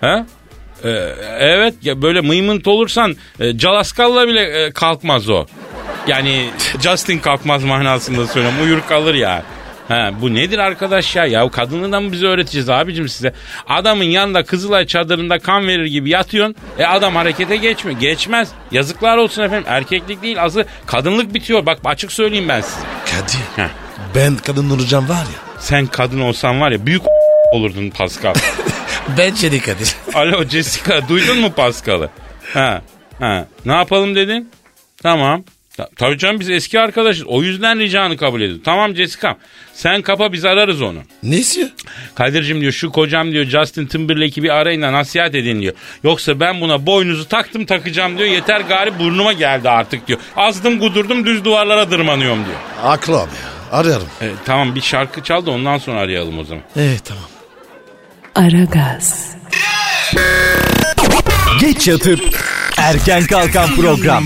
Ha? 0.00 0.26
Ee, 0.84 0.88
evet 1.38 1.74
ya 1.82 2.02
böyle 2.02 2.20
mıymınt 2.20 2.68
olursan 2.68 3.16
e, 3.40 3.58
Calaskalla 3.58 4.28
bile 4.28 4.40
e, 4.40 4.70
kalkmaz 4.70 5.28
o. 5.28 5.46
Yani 6.06 6.50
Justin 6.82 7.18
kalkmaz 7.18 7.64
manasında 7.64 8.26
söylüyorum. 8.26 8.58
Uyur 8.64 8.80
kalır 8.88 9.14
ya. 9.14 9.42
Ha, 9.88 10.10
bu 10.20 10.34
nedir 10.34 10.58
arkadaş 10.58 11.16
ya? 11.16 11.26
Ya 11.26 11.50
kadını 11.50 11.92
da 11.92 12.00
mı 12.00 12.12
bize 12.12 12.26
öğreteceğiz 12.26 12.68
abicim 12.68 13.08
size? 13.08 13.32
Adamın 13.68 14.04
yanında 14.04 14.42
Kızılay 14.44 14.86
çadırında 14.86 15.38
kan 15.38 15.66
verir 15.66 15.86
gibi 15.86 16.10
yatıyorsun. 16.10 16.54
E 16.78 16.84
adam 16.84 17.14
harekete 17.16 17.56
geçmiyor. 17.56 18.00
Geçmez. 18.00 18.48
Yazıklar 18.70 19.16
olsun 19.16 19.42
efendim. 19.42 19.64
Erkeklik 19.68 20.22
değil 20.22 20.42
azı 20.42 20.66
kadınlık 20.86 21.34
bitiyor. 21.34 21.66
Bak 21.66 21.78
açık 21.84 22.12
söyleyeyim 22.12 22.48
ben 22.48 22.60
size. 22.60 22.80
Kadir. 23.06 23.38
Heh. 23.56 23.68
Ben 24.14 24.36
kadın 24.36 24.70
olacağım 24.70 25.08
var 25.08 25.14
ya. 25.14 25.58
Sen 25.58 25.86
kadın 25.86 26.20
olsan 26.20 26.60
var 26.60 26.70
ya 26.70 26.86
büyük 26.86 27.02
olurdun 27.52 27.90
Pascal. 27.90 28.34
Bence 29.18 29.52
de 29.52 29.58
Kadir. 29.58 29.94
Alo 30.14 30.44
Jessica 30.44 31.08
duydun 31.08 31.38
mu 31.38 31.52
Pascal'ı? 31.52 32.10
Ha, 32.54 32.82
ha. 33.20 33.46
Ne 33.66 33.72
yapalım 33.72 34.14
dedin? 34.14 34.50
Tamam. 35.02 35.44
Ta- 35.78 35.88
Tabii 35.96 36.18
canım 36.18 36.40
biz 36.40 36.50
eski 36.50 36.80
arkadaşız. 36.80 37.24
O 37.26 37.42
yüzden 37.42 37.78
ricanı 37.78 38.16
kabul 38.16 38.40
ediyor. 38.40 38.58
Tamam 38.64 38.94
Jessica. 38.96 39.36
Sen 39.72 40.02
kapa 40.02 40.32
biz 40.32 40.44
ararız 40.44 40.82
onu. 40.82 40.98
ne 41.22 41.36
istiyor? 41.36 41.68
Kadir'cim 42.14 42.60
diyor 42.60 42.72
şu 42.72 42.90
kocam 42.92 43.32
diyor 43.32 43.44
Justin 43.44 43.86
Timberlake'i 43.86 44.42
bir 44.44 44.48
arayın 44.50 44.82
da 44.82 44.92
nasihat 44.92 45.34
edin 45.34 45.60
diyor. 45.62 45.74
Yoksa 46.04 46.40
ben 46.40 46.60
buna 46.60 46.86
boynuzu 46.86 47.28
taktım 47.28 47.66
takacağım 47.66 48.18
diyor. 48.18 48.28
Yeter 48.28 48.60
gari 48.60 48.98
burnuma 48.98 49.32
geldi 49.32 49.70
artık 49.70 50.08
diyor. 50.08 50.18
Azdım 50.36 50.78
gudurdum 50.78 51.26
düz 51.26 51.44
duvarlara 51.44 51.90
dırmanıyorum 51.90 52.44
diyor. 52.44 52.56
Aklı 52.84 53.16
abi 53.20 53.30
ya. 53.30 53.78
Ararım. 53.78 54.08
E, 54.22 54.26
tamam 54.44 54.74
bir 54.74 54.80
şarkı 54.80 55.22
çal 55.22 55.46
da 55.46 55.50
ondan 55.50 55.78
sonra 55.78 56.00
arayalım 56.00 56.38
o 56.38 56.44
zaman. 56.44 56.64
Evet 56.76 57.02
tamam. 57.04 57.24
Aragaz, 58.34 59.34
Geç 61.60 61.88
yatıp 61.88 62.20
erken 62.76 63.26
kalkan 63.26 63.74
program. 63.76 64.24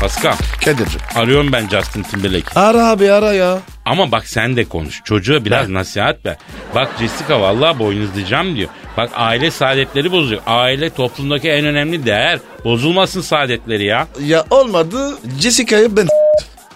Pascal 0.00 0.34
Kadir'cim. 0.64 1.00
arıyorum 1.14 1.52
ben 1.52 1.68
Justin 1.68 2.02
Timberlake. 2.02 2.60
Ara 2.60 2.88
abi 2.88 3.12
ara 3.12 3.32
ya. 3.32 3.58
Ama 3.84 4.12
bak 4.12 4.26
sen 4.26 4.56
de 4.56 4.64
konuş. 4.64 5.00
Çocuğa 5.04 5.44
biraz 5.44 5.68
nasihat 5.68 6.26
ver. 6.26 6.36
Bak 6.74 6.88
Jessica 7.00 7.40
vallahi 7.40 7.78
boynuzlayacağım 7.78 8.56
diyor. 8.56 8.68
Bak 8.96 9.10
aile 9.14 9.50
saadetleri 9.50 10.12
bozuyor. 10.12 10.42
Aile 10.46 10.90
toplumdaki 10.90 11.50
en 11.50 11.64
önemli 11.64 12.06
değer. 12.06 12.38
Bozulmasın 12.64 13.20
saadetleri 13.20 13.84
ya. 13.84 14.06
Ya 14.24 14.44
olmadı 14.50 15.18
Jessica'yı 15.40 15.96
ben... 15.96 16.08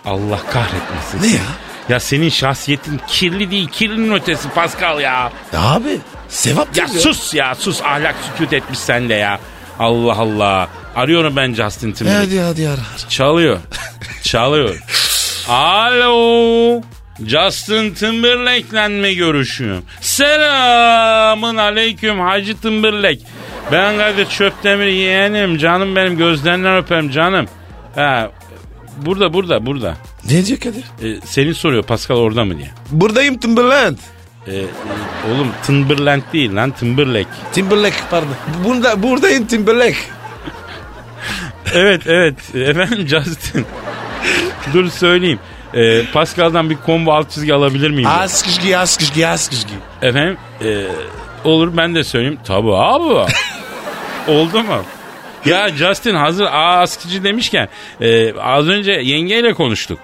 Allah 0.05 0.41
kahretmesin. 0.53 1.23
Ne 1.23 1.27
ya? 1.27 1.43
Ya 1.89 2.01
senin 2.01 2.29
şahsiyetin 2.29 3.01
kirli 3.09 3.51
değil, 3.51 3.69
kirlinin 3.69 4.13
ötesi 4.15 4.49
Pascal 4.49 5.01
ya. 5.01 5.33
Ya 5.53 5.61
abi 5.61 5.99
sevap 6.29 6.77
Ya 6.77 6.89
değil 6.89 6.99
sus 6.99 7.35
ya, 7.35 7.55
sus 7.55 7.83
ahlak 7.83 8.15
sükut 8.27 8.53
etmiş 8.53 8.79
sende 8.79 9.15
ya. 9.15 9.39
Allah 9.79 10.19
Allah. 10.19 10.69
Arıyorum 10.97 11.37
ben 11.37 11.55
Justin 11.55 11.93
Timberlake. 11.93 12.25
Hadi 12.27 12.41
hadi 12.41 12.69
ara. 12.69 12.73
ara. 12.75 13.09
Çalıyor. 13.09 13.59
Çalıyor. 14.23 14.79
Alo. 15.49 16.81
Justin 17.27 17.95
Timberlake'le 17.95 18.89
mi 18.89 19.15
görüşüyorum? 19.17 19.85
Selamın 20.01 21.57
aleyküm 21.57 22.21
Hacı 22.21 22.57
Timberlake. 22.61 23.21
Ben 23.73 23.99
Kadir 23.99 24.27
Çöptemir 24.29 24.87
yeğenim. 24.87 25.59
Canım 25.59 25.97
benim 25.97 26.17
gözlerinden 26.17 26.77
öperim 26.77 27.11
canım. 27.11 27.47
Ha, 27.95 28.31
burada 28.97 29.33
burada 29.33 29.67
burada. 29.67 29.97
Ne 30.31 30.47
diyor 30.47 30.59
Kadir? 30.61 30.85
Ee, 31.03 31.21
seni 31.25 31.55
soruyor 31.55 31.83
Pascal 31.83 32.17
orada 32.17 32.45
mı 32.45 32.59
diye. 32.59 32.71
Buradayım 32.91 33.39
Timberland. 33.39 33.97
Ee, 34.49 34.63
oğlum 35.31 35.49
Timberland 35.63 36.23
değil 36.33 36.57
lan 36.57 36.71
Timberlake. 36.71 37.29
Timberlake 37.53 37.97
pardon. 38.11 38.35
Burada, 38.65 39.03
buradayım 39.03 39.47
Timberlake. 39.47 39.97
Evet 41.75 42.03
evet 42.07 42.55
efendim 42.55 43.07
Justin. 43.09 43.67
Dur 44.75 44.89
söyleyeyim. 44.91 45.39
Ee, 45.75 46.03
Pascal'dan 46.13 46.71
bir 46.71 46.77
combo 46.87 47.13
alt 47.13 47.31
çizgi 47.31 47.55
alabilir 47.55 47.91
miyim? 47.91 48.09
Askışgi 48.09 48.79
askışgi 48.79 49.27
askışgi. 49.29 49.75
Efendim 50.03 50.37
e, 50.65 50.85
olur 51.45 51.77
ben 51.77 51.95
de 51.95 52.05
söyleyeyim. 52.05 52.39
Tabii 52.47 52.75
abi. 52.75 53.05
Oldu 54.29 54.63
mu? 54.63 54.83
Ya 55.45 55.69
Justin 55.69 56.15
hazır 56.15 56.45
A 56.45 56.81
askıcı 56.81 57.25
demişken 57.25 57.69
e, 58.01 58.33
az 58.41 58.69
önce 58.69 58.93
yengeyle 58.93 59.55
konuştuk. 59.55 59.99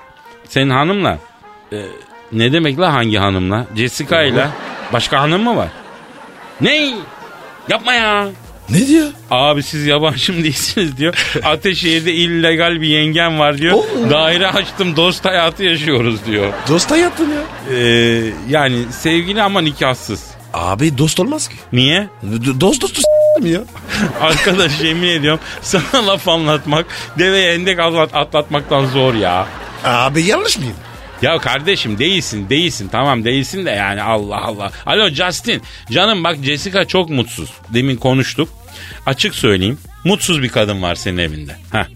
Senin 0.48 0.70
hanımla. 0.70 1.18
E, 1.72 1.76
Ne 2.32 2.52
demek 2.52 2.78
la 2.80 2.92
hangi 2.92 3.18
hanımla? 3.18 3.66
Jessica 3.76 4.22
ile. 4.22 4.48
Başka 4.92 5.20
hanım 5.20 5.42
mı 5.44 5.56
var? 5.56 5.68
Ne? 6.60 6.94
Yapma 7.68 7.92
ya. 7.92 8.26
Ne 8.70 8.86
diyor? 8.86 9.06
Abi 9.30 9.62
siz 9.62 9.86
yabancı 9.86 10.32
mı 10.32 10.38
değilsiniz 10.44 10.96
diyor. 10.96 11.14
Ateşehir'de 11.44 12.12
illegal 12.14 12.80
bir 12.80 12.86
yengem 12.86 13.38
var 13.38 13.58
diyor. 13.58 13.72
Oo. 13.74 14.10
Daire 14.10 14.46
açtım 14.48 14.96
dost 14.96 15.24
hayatı 15.24 15.64
yaşıyoruz 15.64 16.26
diyor. 16.26 16.52
Dost 16.68 16.90
hayatın 16.90 17.28
ya. 17.30 17.76
Ee, 17.76 18.22
yani 18.48 18.78
sevgili 18.90 19.42
ama 19.42 19.60
nikahsız. 19.60 20.24
Abi 20.54 20.98
dost 20.98 21.20
olmaz 21.20 21.48
ki. 21.48 21.54
Niye? 21.72 22.08
D- 22.22 22.60
dost 22.60 22.82
dostu 22.82 23.00
ya. 23.42 23.60
Arkadaş 24.20 24.80
yemin 24.80 25.08
ediyorum 25.08 25.40
sana 25.62 26.06
laf 26.06 26.28
anlatmak 26.28 26.86
deveye 27.18 27.52
endek 27.54 27.78
atlat- 27.78 28.14
atlatmaktan 28.16 28.86
zor 28.86 29.14
ya. 29.14 29.46
Abi 29.84 30.22
yanlış 30.22 30.58
mıyım? 30.58 30.74
Ya 31.22 31.38
kardeşim 31.38 31.98
değilsin 31.98 32.48
değilsin 32.48 32.88
tamam 32.92 33.24
değilsin 33.24 33.66
de 33.66 33.70
yani 33.70 34.02
Allah 34.02 34.40
Allah. 34.44 34.72
Alo 34.86 35.08
Justin 35.10 35.62
canım 35.90 36.24
bak 36.24 36.36
Jessica 36.42 36.84
çok 36.84 37.10
mutsuz. 37.10 37.50
Demin 37.74 37.96
konuştuk. 37.96 38.48
Açık 39.06 39.34
söyleyeyim 39.34 39.78
mutsuz 40.04 40.42
bir 40.42 40.48
kadın 40.48 40.82
var 40.82 40.94
senin 40.94 41.18
evinde. 41.18 41.56
Ha. 41.72 41.86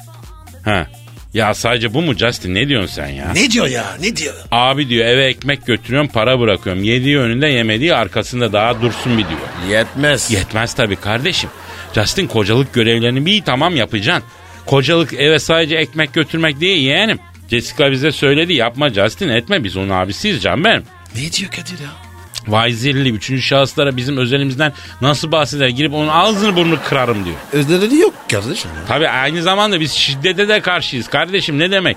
Ha. 0.64 0.86
Ya 1.34 1.54
sadece 1.54 1.94
bu 1.94 2.02
mu 2.02 2.14
Justin 2.14 2.54
ne 2.54 2.68
diyorsun 2.68 2.94
sen 2.94 3.08
ya? 3.08 3.32
Ne 3.32 3.50
diyor 3.50 3.66
ya? 3.66 3.84
Ne 4.00 4.16
diyor? 4.16 4.34
Abi 4.50 4.88
diyor 4.88 5.06
eve 5.06 5.24
ekmek 5.26 5.66
götürüyorum 5.66 6.08
para 6.08 6.40
bırakıyorum. 6.40 6.84
Yediği 6.84 7.18
önünde 7.18 7.46
yemediği 7.46 7.94
arkasında 7.94 8.52
daha 8.52 8.82
dursun 8.82 9.18
bir 9.18 9.24
diyor. 9.28 9.70
Yetmez. 9.78 10.30
Yetmez 10.30 10.74
tabii 10.74 10.96
kardeşim. 10.96 11.50
Justin 11.94 12.26
kocalık 12.26 12.74
görevlerini 12.74 13.26
bir 13.26 13.42
tamam 13.42 13.76
yapacaksın. 13.76 14.24
Kocalık 14.66 15.12
eve 15.12 15.38
sadece 15.38 15.76
ekmek 15.76 16.12
götürmek 16.12 16.60
değil 16.60 16.82
yeğenim. 16.82 17.18
Jessica 17.54 17.92
bize 17.92 18.12
söyledi 18.12 18.52
yapma 18.52 18.90
Justin 18.90 19.28
etme 19.28 19.64
biz 19.64 19.76
onun 19.76 19.88
abisiyiz 19.88 20.42
can 20.42 20.64
benim. 20.64 20.82
ne 21.14 21.32
diyor 21.32 21.50
Kadir 21.50 21.82
ya? 21.82 21.90
Vay 22.46 22.72
zilli 22.72 23.10
üçüncü 23.10 23.42
şahıslara 23.42 23.96
bizim 23.96 24.16
özelimizden 24.16 24.72
nasıl 25.00 25.32
bahseder 25.32 25.68
girip 25.68 25.94
onun 25.94 26.08
ağzını 26.08 26.56
burnunu 26.56 26.78
kırarım 26.88 27.24
diyor. 27.24 27.36
Özleri 27.52 27.98
yok 27.98 28.14
kardeşim 28.30 28.70
ya. 28.76 28.86
Tabii 28.88 29.08
aynı 29.08 29.42
zamanda 29.42 29.80
biz 29.80 29.92
şiddete 29.92 30.48
de 30.48 30.60
karşıyız 30.60 31.08
kardeşim 31.08 31.58
ne 31.58 31.70
demek. 31.70 31.96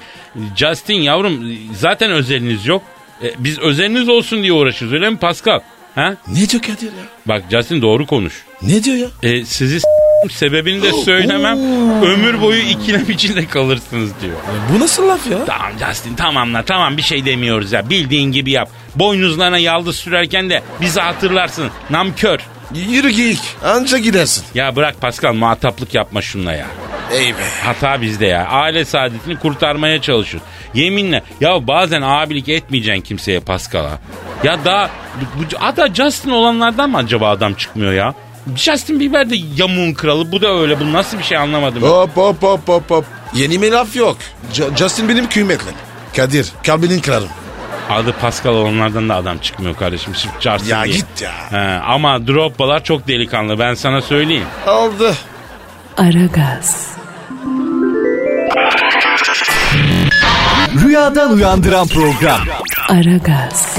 Justin 0.56 0.94
yavrum 0.96 1.58
zaten 1.76 2.12
özeliniz 2.12 2.68
yok. 2.68 2.82
E, 3.24 3.34
biz 3.40 3.60
özeliniz 3.60 4.10
olsun 4.10 4.42
diye 4.44 4.54
uğraşıyoruz 4.54 4.94
öyle 4.94 5.10
mi 5.10 5.18
Pascal? 5.18 5.60
Ha? 5.96 6.16
Ne 6.28 6.50
diyor 6.50 6.64
Kadir 6.64 6.86
ya? 6.86 7.04
Bak 7.26 7.44
Justin 7.52 7.82
doğru 7.82 8.06
konuş. 8.06 8.44
Ne 8.62 8.84
diyor 8.84 8.98
ya? 8.98 9.08
E, 9.24 9.46
sizi 9.46 9.80
sebebini 10.32 10.84
de 10.84 10.94
söylemem. 10.94 11.58
ömür 12.04 12.42
boyu 12.42 12.62
ikilem 12.62 13.06
içinde 13.10 13.48
kalırsınız 13.48 14.12
diyor. 14.22 14.36
Bu 14.74 14.80
nasıl 14.80 15.08
laf 15.08 15.28
ya? 15.32 15.46
Tamam 15.46 15.72
Justin 15.88 16.16
tamamla 16.16 16.64
tamam 16.64 16.98
bir 16.98 17.02
şey 17.02 17.26
demiyoruz 17.26 17.72
ya. 17.72 17.90
Bildiğin 17.90 18.32
gibi 18.32 18.52
yap. 18.52 18.70
Boynuzlarına 18.96 19.58
yaldız 19.58 19.96
sürerken 19.96 20.50
de 20.50 20.64
bizi 20.82 21.00
hatırlarsın. 21.00 21.70
Namkör. 21.90 22.40
Yürü 22.74 23.10
geyik. 23.10 23.42
Anca 23.64 23.98
gidersin. 23.98 24.46
Ya 24.54 24.76
bırak 24.76 25.02
Pascal 25.02 25.34
muhataplık 25.34 25.94
yapma 25.94 26.22
şunla 26.22 26.54
ya. 26.54 26.68
Ey 27.12 27.34
be. 27.34 27.42
Hata 27.64 28.02
bizde 28.02 28.26
ya. 28.26 28.46
Aile 28.48 28.86
saadetini 28.86 29.40
kurtarmaya 29.40 30.02
çalışıyoruz. 30.02 30.48
Yeminle 30.74 31.24
ya 31.42 31.68
bazen 31.68 32.02
abilik 32.02 32.50
etmeyeceksin 32.50 33.02
kimseye 33.02 33.40
Pascal'a. 33.40 34.00
Ya 34.44 34.66
da 34.66 34.90
bu, 35.16 35.40
bu, 35.40 35.46
hatta 35.60 35.94
Justin 35.94 36.30
olanlardan 36.30 36.90
mı 36.90 36.98
acaba 36.98 37.30
adam 37.30 37.54
çıkmıyor 37.54 37.94
ya? 37.94 38.14
Justin 38.56 39.00
Bieber 39.00 39.30
de 39.30 39.36
yamuğun 39.56 39.94
kralı. 39.94 40.32
Bu 40.32 40.42
da 40.42 40.48
öyle. 40.60 40.80
Bu 40.80 40.94
nasıl 40.94 41.18
bir 41.18 41.24
şey 41.24 41.38
anlamadım. 41.38 41.84
Hop 41.84 42.18
hop 42.18 42.44
hop 42.44 42.68
hop 42.68 42.92
hop. 42.92 43.06
Yeni 43.34 43.60
mi 43.60 43.72
laf 43.72 43.96
yok. 43.96 44.18
J- 44.54 44.76
Justin 44.78 45.10
benim 45.10 45.30
kıymetlim. 45.30 45.74
Kadir 46.16 46.48
kalbinin 46.66 47.00
kırarım. 47.00 47.30
Adı 47.90 48.12
Pascal 48.22 48.52
olanlardan 48.54 49.10
da 49.10 49.16
adam 49.16 49.38
çıkmıyor 49.38 49.76
kardeşim. 49.76 50.16
Sırf 50.16 50.32
Justin 50.42 50.70
Ya 50.70 50.84
diye. 50.84 50.96
git 50.96 51.22
ya. 51.22 51.32
He, 51.52 51.80
ama 51.84 52.28
Drogba'lar 52.28 52.84
çok 52.84 53.08
delikanlı. 53.08 53.60
Ben 53.60 53.74
sana 53.74 54.02
söyleyeyim. 54.02 54.44
Oldu. 54.68 55.14
Aragaz, 55.98 56.88
Rüyadan 60.86 61.34
uyandıran 61.34 61.88
program. 61.88 62.40
Aragaz, 62.90 63.78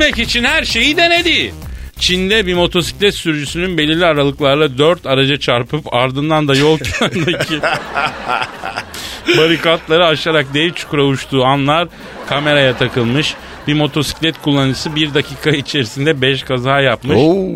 Ölmek 0.00 0.18
için 0.18 0.44
her 0.44 0.64
şeyi 0.64 0.96
denedi. 0.96 1.54
Çin'de 1.98 2.46
bir 2.46 2.54
motosiklet 2.54 3.14
sürücüsünün 3.14 3.78
belirli 3.78 4.06
aralıklarla 4.06 4.78
dört 4.78 5.06
araca 5.06 5.36
çarpıp 5.36 5.94
ardından 5.94 6.48
da 6.48 6.54
yol 6.54 6.78
kenarındaki 7.00 7.60
barikatları 9.38 10.06
aşarak 10.06 10.54
dev 10.54 10.72
çukura 10.72 11.04
uçtuğu 11.04 11.44
anlar 11.44 11.88
kameraya 12.28 12.76
takılmış. 12.76 13.34
Bir 13.66 13.74
motosiklet 13.74 14.42
kullanıcısı 14.42 14.96
bir 14.96 15.14
dakika 15.14 15.50
içerisinde 15.50 16.20
beş 16.20 16.42
kaza 16.42 16.80
yapmış. 16.80 17.16
Oo. 17.16 17.48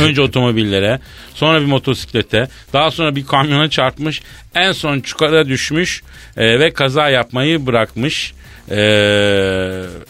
Önce 0.00 0.22
otomobillere, 0.22 1.00
sonra 1.34 1.60
bir 1.60 1.66
motosiklete, 1.66 2.48
daha 2.72 2.90
sonra 2.90 3.16
bir 3.16 3.26
kamyona 3.26 3.70
çarpmış. 3.70 4.22
En 4.54 4.72
son 4.72 5.00
çukura 5.00 5.48
düşmüş 5.48 6.02
e, 6.36 6.60
ve 6.60 6.72
kaza 6.72 7.08
yapmayı 7.08 7.66
bırakmış. 7.66 8.32
E, 8.70 8.80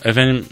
efendim 0.05 0.45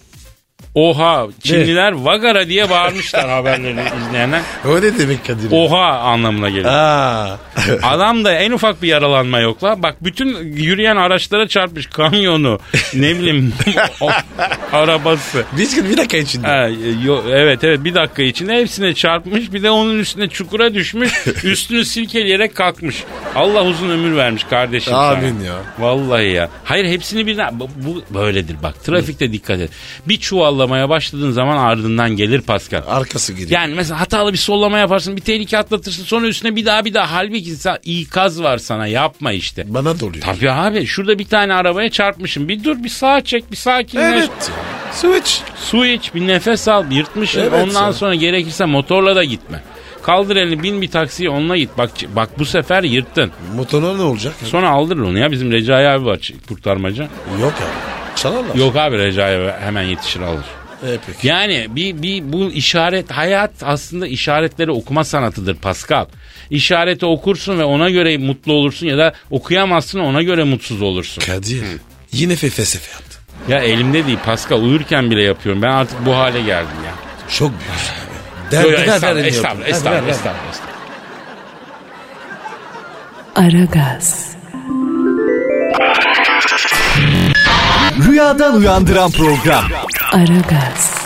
oha 0.75 1.27
Çinliler 1.43 1.93
vagara 1.93 2.49
diye 2.49 2.71
bağırmışlar 2.71 3.29
haberlerini 3.29 3.81
izleyenler. 4.09 4.41
O 4.69 4.77
ne 4.77 4.99
demek 4.99 5.27
Kadir? 5.27 5.49
Oha 5.53 5.87
anlamına 5.99 6.49
geliyor. 6.49 6.71
Aa. 6.75 7.39
Adam 7.83 8.25
da 8.25 8.33
en 8.35 8.51
ufak 8.51 8.83
bir 8.83 8.89
yaralanma 8.89 9.39
yok 9.41 9.65
la. 9.65 9.83
Bak 9.83 9.97
bütün 10.05 10.53
yürüyen 10.57 10.97
araçlara 10.97 11.49
çarpmış 11.49 11.87
kamyonu. 11.87 12.59
ne 12.95 13.19
bileyim 13.19 13.55
o- 14.01 14.11
arabası. 14.73 15.45
Biz 15.57 15.91
bir 15.91 15.97
dakika 15.97 16.17
içinde. 16.17 16.47
Ha, 16.47 16.69
yo- 17.05 17.23
evet 17.31 17.65
evet 17.65 17.85
bir 17.85 17.95
dakika 17.95 18.23
içinde 18.23 18.57
hepsine 18.61 18.95
çarpmış 18.95 19.53
bir 19.53 19.63
de 19.63 19.71
onun 19.71 19.99
üstüne 19.99 20.29
çukura 20.29 20.75
düşmüş 20.75 21.13
üstünü 21.45 21.85
silkeleyerek 21.85 22.55
kalkmış. 22.55 23.05
Allah 23.35 23.65
uzun 23.65 23.91
ömür 23.91 24.17
vermiş 24.17 24.45
kardeşim 24.45 24.95
Amin 24.95 25.35
sana. 25.39 25.47
ya. 25.47 25.55
Vallahi 25.79 26.27
ya. 26.31 26.49
Hayır 26.65 26.85
hepsini 26.87 27.27
birden 27.27 27.61
bu, 27.61 27.69
bu 27.77 28.15
böyledir 28.15 28.57
bak 28.63 28.85
trafikte 28.85 29.33
dikkat 29.33 29.61
et. 29.61 29.71
Bir 30.09 30.21
çuvallamaya 30.69 30.89
başladığın 30.89 31.31
zaman 31.31 31.57
ardından 31.57 32.11
gelir 32.11 32.41
Pascal. 32.41 32.83
Arkası 32.89 33.33
gidiyor. 33.33 33.51
Yani 33.51 33.75
mesela 33.75 34.01
hatalı 34.01 34.33
bir 34.33 34.39
sollama 34.39 34.79
yaparsın 34.79 35.17
bir 35.17 35.21
tehlike 35.21 35.59
atlatırsın 35.59 36.05
sonra 36.05 36.27
üstüne 36.27 36.57
bir 36.57 36.67
daha 36.67 36.85
bir 36.85 36.95
daha 36.95 37.13
halbuki 37.13 37.55
ikaz 37.85 38.43
var 38.43 38.59
sana 38.59 38.87
yapma 38.87 39.33
işte. 39.33 39.65
Bana 39.75 40.01
doluyor. 40.01 40.25
Tabii 40.25 40.51
abi 40.51 40.87
şurada 40.87 41.19
bir 41.19 41.25
tane 41.25 41.55
arabaya 41.55 41.91
çarpmışım 41.91 42.49
bir 42.49 42.65
dur 42.65 42.77
bir 42.85 42.89
sağa 42.89 43.21
çek 43.21 43.51
bir 43.51 43.57
sakinleş. 43.57 44.05
Evet. 44.19 44.31
Switch. 44.93 45.33
Su 45.57 45.87
iç 45.87 46.15
bir 46.15 46.27
nefes 46.27 46.69
al 46.69 46.93
yırtmışsın 46.93 47.41
Evet 47.41 47.53
ondan 47.53 47.87
ya. 47.87 47.93
sonra 47.93 48.15
gerekirse 48.15 48.65
motorla 48.65 49.17
da 49.17 49.25
gitme. 49.25 49.63
Kaldır 50.03 50.37
elini 50.37 50.63
bin 50.63 50.83
bir 50.83 50.89
taksiye 50.91 51.31
onunla 51.31 51.57
git. 51.57 51.71
Bak 51.79 51.91
bak 52.17 52.39
bu 52.39 52.45
sefer 52.45 52.83
yırttın. 52.83 53.31
Motoruna 53.57 53.97
ne 53.97 54.03
olacak? 54.03 54.35
Sonra 54.45 54.71
aldırır 54.71 55.01
onu 55.01 55.19
ya 55.19 55.31
bizim 55.31 55.53
Recai 55.53 55.89
abi 55.89 56.07
var 56.07 56.33
kurtarmaca. 56.49 57.09
Yok 57.43 57.53
abi. 57.57 57.98
Çalarlar. 58.23 58.55
Yok 58.55 58.77
abi 58.77 58.99
Recai 58.99 59.53
hemen 59.61 59.83
yetişir 59.83 60.21
alır. 60.21 60.45
E 60.83 60.99
peki. 61.07 61.27
Yani 61.27 61.67
bir, 61.71 62.03
bir 62.03 62.33
bu 62.33 62.51
işaret 62.51 63.11
hayat 63.11 63.51
aslında 63.63 64.07
işaretleri 64.07 64.71
okuma 64.71 65.05
sanatıdır 65.05 65.55
Pascal. 65.57 66.07
İşareti 66.51 67.07
okursun 67.07 67.59
ve 67.59 67.65
ona 67.65 67.91
göre 67.91 68.19
mutlu 68.19 68.53
olursun 68.53 68.87
ya 68.87 68.99
da 68.99 69.13
okuyamazsın 69.31 69.99
ona 70.01 70.23
göre 70.23 70.45
mutsuz 70.45 70.83
olursun. 70.83 71.23
Kadir. 71.27 71.65
Yine 72.13 72.33
fe- 72.33 72.51
felsefe 72.51 72.93
yaptı. 72.93 73.19
Ya 73.49 73.59
elimde 73.59 74.07
değil 74.07 74.19
Pascal 74.25 74.63
uyurken 74.63 75.11
bile 75.11 75.23
yapıyorum. 75.23 75.63
Ben 75.63 75.71
artık 75.73 76.07
bu 76.07 76.17
hale 76.17 76.41
geldim 76.43 76.77
ya. 76.87 76.93
Çok 77.39 77.51
büyük. 77.51 78.65
Yo, 78.65 78.71
yo, 78.71 78.79
Der, 78.79 79.03
der, 79.03 79.25
estağfurullah, 79.25 79.69
estağfurullah, 79.69 80.09
estağfurullah. 80.09 80.69
Aragaz, 83.37 84.37
Rüyadan 88.07 88.55
uyandıran 88.57 89.11
program. 89.11 89.65
Aragaz, 90.13 90.99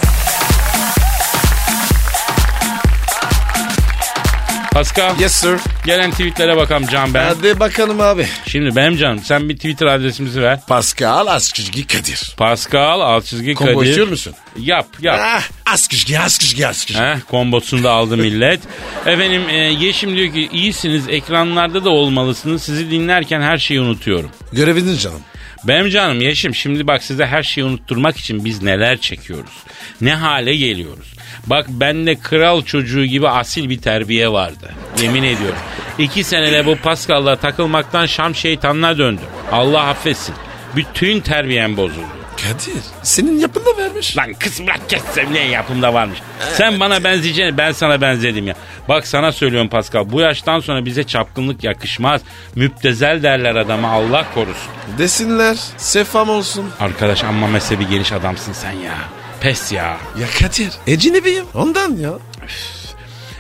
Pascal 4.73 5.19
Yes 5.21 5.33
sir. 5.33 5.59
gelen 5.87 6.11
tweetlere 6.11 6.57
bakalım 6.57 6.87
Can 6.87 7.15
ben. 7.15 7.25
Hadi 7.25 7.61
bakalım 7.61 8.01
abi. 8.01 8.27
Şimdi 8.47 8.77
benim 8.77 8.97
canım 8.97 9.21
sen 9.25 9.49
bir 9.49 9.57
Twitter 9.57 9.87
adresimizi 9.87 10.43
ver. 10.43 10.61
Pascal 10.69 11.27
Askışgi 11.27 11.87
Kadir. 11.87 12.35
Pascal 12.37 13.21
Combo 13.55 13.75
Kadir. 13.79 13.89
istiyor 13.89 14.09
musun? 14.09 14.35
Yap 14.59 14.87
yap. 15.01 15.21
Ah, 15.23 15.43
Askışgi 15.73 16.19
Askışgi 16.21 16.67
Askışgi. 16.67 17.01
Heh, 17.03 17.17
kombosunu 17.31 17.83
da 17.85 17.91
aldı 17.93 18.17
millet. 18.17 18.61
Efendim 19.07 19.43
e, 19.49 19.55
Yeşim 19.57 20.17
diyor 20.17 20.33
ki 20.33 20.49
iyisiniz 20.53 21.09
ekranlarda 21.09 21.85
da 21.85 21.91
olmalısınız. 21.91 22.63
Sizi 22.63 22.91
dinlerken 22.91 23.41
her 23.41 23.59
şeyi 23.59 23.81
unutuyorum. 23.81 24.31
Göreviniz 24.53 25.03
canım. 25.03 25.21
Benim 25.65 25.89
canım 25.89 26.21
Yeşim 26.21 26.55
şimdi 26.55 26.87
bak 26.87 27.03
size 27.03 27.27
her 27.27 27.43
şeyi 27.43 27.65
unutturmak 27.65 28.17
için 28.17 28.45
biz 28.45 28.63
neler 28.63 28.99
çekiyoruz. 28.99 29.53
Ne 30.01 30.15
hale 30.15 30.57
geliyoruz. 30.57 31.15
Bak 31.47 31.67
bende 31.69 32.15
kral 32.15 32.63
çocuğu 32.63 33.05
gibi 33.05 33.29
asil 33.29 33.69
bir 33.69 33.79
terbiye 33.79 34.33
vardı. 34.33 34.73
Yemin 35.03 35.23
ediyorum. 35.23 35.59
İki 35.99 36.25
senede 36.25 36.67
bu 36.67 36.77
Pascal'la 36.77 37.37
takılmaktan 37.37 38.07
Şam 38.07 38.35
şeytanına 38.35 38.99
döndüm. 38.99 39.27
Allah 39.53 39.83
affetsin. 39.83 40.35
Bütün 40.77 41.21
terbiyem 41.21 41.77
bozuldu. 41.77 42.22
Kadir 42.43 42.83
senin 43.03 43.39
yapında 43.39 43.77
vermiş. 43.79 44.17
Lan 44.17 44.33
kısmına 44.35 44.73
kessem 44.89 45.35
ne 45.35 45.39
yapımda 45.47 45.95
varmış. 45.95 46.19
Sen 46.55 46.81
bana 46.81 47.05
benzeyeceksin 47.05 47.59
ben 47.59 47.73
sana 47.73 48.01
benzedim 48.01 48.47
ya. 48.47 48.55
Bak 48.89 49.07
sana 49.07 49.33
söylüyorum 49.33 49.69
Pascal 49.69 50.13
bu 50.13 50.21
yaştan 50.21 50.61
sonra 50.61 50.85
bize 50.85 51.05
çapkınlık 51.05 51.65
yakışmaz. 51.65 52.21
Müptezel 52.55 53.23
derler 53.23 53.55
adama 53.55 53.91
Allah 53.93 54.25
korusun. 54.35 54.73
Desinler 54.99 55.57
sefam 55.77 56.31
olsun. 56.31 56.71
Arkadaş 56.81 57.25
amma 57.25 57.47
mezhebi 57.47 57.89
geniş 57.89 58.13
adamsın 58.13 58.53
sen 58.53 58.73
ya. 58.73 58.95
Pes 59.41 59.73
ya. 59.73 59.97
Ya 60.21 60.27
Kadir 60.41 60.71
ecinebiyim 60.87 61.45
ondan 61.55 61.97
ya. 61.97 62.13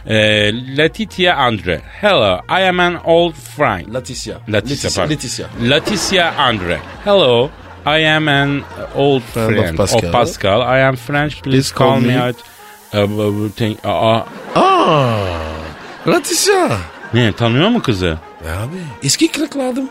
Ee, 0.06 0.16
Letitia 0.76 1.36
Andre. 1.36 1.80
Hello, 2.00 2.40
I 2.48 2.68
am 2.68 2.80
an 2.80 3.00
old 3.04 3.34
friend. 3.56 3.94
Leticia, 3.94 4.34
pardon. 4.96 5.10
Leticia. 5.10 5.46
Leticia 5.70 6.34
Andre. 6.38 6.80
Hello, 7.04 7.50
I 7.86 7.98
am 8.04 8.28
an 8.28 8.62
old 8.94 9.22
Friend 9.22 9.48
friend, 9.56 9.70
of 9.70 9.76
Pascal. 9.76 10.04
of 10.06 10.12
Pascal. 10.12 10.60
I 10.60 10.80
am 10.80 10.96
French. 10.96 11.42
Please, 11.42 11.42
Please 11.42 11.72
call, 11.74 11.88
call 11.88 12.00
me 12.00 12.28
out. 12.28 12.36
Uh, 12.94 12.98
uh, 12.98 13.50
think- 13.56 13.78
Aa, 13.84 14.24
Aa, 14.54 15.16
Leticia. 16.06 16.68
ne 17.14 17.32
tanıyor 17.32 17.68
mu 17.68 17.82
kızı? 17.82 18.18
Ya 18.46 18.60
abi 18.62 18.76
eski 19.02 19.32
kırıkladım. 19.32 19.88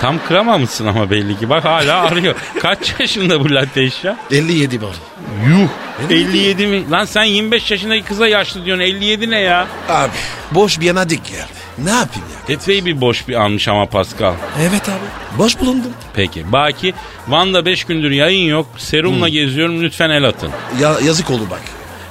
Tam 0.00 0.18
kıramamışsın 0.28 0.86
ama 0.86 1.10
belli 1.10 1.38
ki. 1.38 1.50
Bak 1.50 1.64
hala 1.64 2.00
arıyor. 2.10 2.34
Kaç 2.62 2.94
yaşında 3.00 3.40
bu 3.40 3.54
Lateş 3.54 4.04
ya? 4.04 4.16
57 4.30 4.82
var. 4.82 4.94
Yuh. 5.48 5.68
57 6.10 6.66
mi? 6.66 6.90
Lan 6.90 7.04
sen 7.04 7.24
25 7.24 7.70
yaşındaki 7.70 8.02
kıza 8.04 8.28
yaşlı 8.28 8.64
diyorsun. 8.64 8.82
57 8.84 9.30
ne 9.30 9.40
ya? 9.40 9.66
Abi 9.88 10.10
boş 10.50 10.80
bir 10.80 10.86
yana 10.86 11.08
dik 11.10 11.24
geldi. 11.24 11.55
Ne 11.84 11.90
yapayım 11.90 12.28
ya? 12.48 12.54
Epey 12.54 12.84
bir 12.84 13.00
boş 13.00 13.28
bir 13.28 13.34
almış 13.34 13.68
ama 13.68 13.86
Pascal. 13.86 14.34
Evet 14.60 14.88
abi 14.88 15.38
boş 15.38 15.60
bulundum. 15.60 15.90
Peki. 16.14 16.52
Baki 16.52 16.94
Van'da 17.28 17.64
5 17.66 17.84
gündür 17.84 18.10
yayın 18.10 18.48
yok. 18.48 18.66
Serumla 18.76 19.28
geziyorum. 19.28 19.82
Lütfen 19.82 20.10
el 20.10 20.24
atın. 20.24 20.50
Ya, 20.80 20.94
yazık 21.04 21.30
oldu 21.30 21.42
bak. 21.50 21.60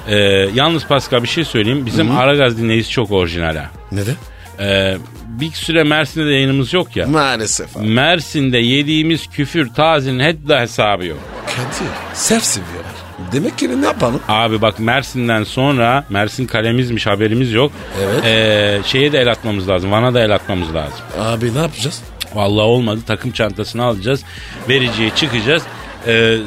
Ee, 0.08 0.16
yalnız 0.54 0.86
Pascal 0.86 1.24
bir 1.24 1.28
şey 1.28 1.46
söyleyeyim. 1.46 1.86
Bizim 1.86 2.18
Aragaz 2.18 2.58
dinleyicisi 2.58 2.92
çok 2.92 3.12
orijinal 3.12 3.56
ha. 3.56 3.70
Neden? 3.92 4.16
Ee, 4.60 4.98
bir 5.28 5.52
süre 5.52 5.84
Mersin'de 5.84 6.26
de 6.26 6.32
yayınımız 6.32 6.74
yok 6.74 6.96
ya. 6.96 7.08
Maalesef 7.08 7.78
abi. 7.78 7.88
Mersin'de 7.88 8.58
yediğimiz 8.58 9.30
küfür 9.30 9.74
tazinin 9.74 10.20
hep 10.24 10.50
hesabı 10.50 11.06
yok. 11.06 11.20
Kadir 11.48 11.92
sert 12.14 12.44
seviyorlar. 12.44 12.92
Demek 13.32 13.58
ki 13.58 13.82
ne 13.82 13.86
yapalım? 13.86 14.20
Abi 14.28 14.62
bak 14.62 14.80
Mersin'den 14.80 15.44
sonra 15.44 16.06
Mersin 16.10 16.46
kalemizmiş 16.48 17.08
haberimiz 17.08 17.52
yok. 17.54 17.72
Evet. 18.04 18.26
Ee, 18.26 18.80
şeye 18.86 19.12
de 19.12 19.20
el 19.22 19.32
atmamız 19.32 19.70
lazım. 19.70 19.92
Van'a 19.92 20.14
da 20.14 20.24
el 20.24 20.36
atmamız 20.36 20.76
lazım. 20.76 21.00
Abi 21.20 21.56
ne 21.56 21.60
yapacağız? 21.60 22.02
Vallahi 22.34 22.66
olmadı. 22.66 23.00
Takım 23.08 23.32
çantasını 23.32 23.84
alacağız. 23.84 24.24
Vericiye 24.70 25.10
çıkacağız. 25.10 25.64
Ee, 26.08 26.38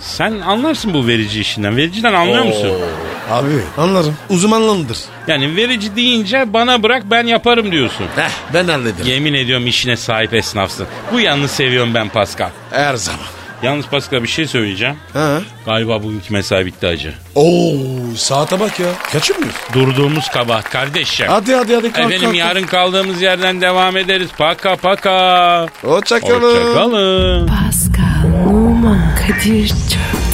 sen 0.00 0.40
anlarsın 0.40 0.94
bu 0.94 1.06
verici 1.06 1.40
işinden. 1.40 1.76
Vericiden 1.76 2.12
anlıyor 2.12 2.44
musun? 2.44 2.70
Abi 3.30 3.48
anlarım. 3.78 4.16
Uzmanlandır. 4.30 4.98
Yani 5.26 5.56
verici 5.56 5.96
deyince 5.96 6.52
bana 6.52 6.82
bırak 6.82 7.02
ben 7.10 7.26
yaparım 7.26 7.72
diyorsun. 7.72 8.06
Heh 8.16 8.30
ben 8.54 8.68
hallederim. 8.68 9.06
Yemin 9.06 9.34
ediyorum 9.34 9.66
işine 9.66 9.96
sahip 9.96 10.34
esnafsın. 10.34 10.86
Bu 11.12 11.20
yalnız 11.20 11.50
seviyorum 11.50 11.94
ben 11.94 12.08
Pascal. 12.08 12.50
Her 12.70 12.94
zaman. 12.94 13.26
Yalnız 13.62 13.86
Pascal 13.86 14.22
bir 14.22 14.28
şey 14.28 14.46
söyleyeceğim. 14.46 14.96
Ha? 15.12 15.38
Galiba 15.66 16.02
bugünkü 16.02 16.32
mesai 16.32 16.66
bitti 16.66 16.86
acı. 16.86 17.14
Oo 17.34 17.72
saate 18.16 18.60
bak 18.60 18.80
ya. 18.80 18.86
Kaçır 19.12 19.36
mıyız? 19.36 19.54
Durduğumuz 19.72 20.28
kabahat 20.28 20.70
kardeşim. 20.70 21.26
Hadi 21.28 21.54
hadi 21.54 21.74
hadi 21.74 21.92
kalk 21.92 22.04
Efendim 22.06 22.26
kalk. 22.26 22.36
yarın 22.36 22.62
kaldığımız 22.66 23.22
yerden 23.22 23.60
devam 23.60 23.96
ederiz. 23.96 24.28
Paka 24.38 24.76
paka. 24.76 25.66
Hoşçakalın. 25.82 26.42
Hoşçakalın. 26.42 27.46
Pascal, 27.48 28.46
Oman, 28.48 29.00
Kadir 29.16 29.68
çok 29.68 29.76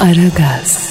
Aragaz. 0.00 0.85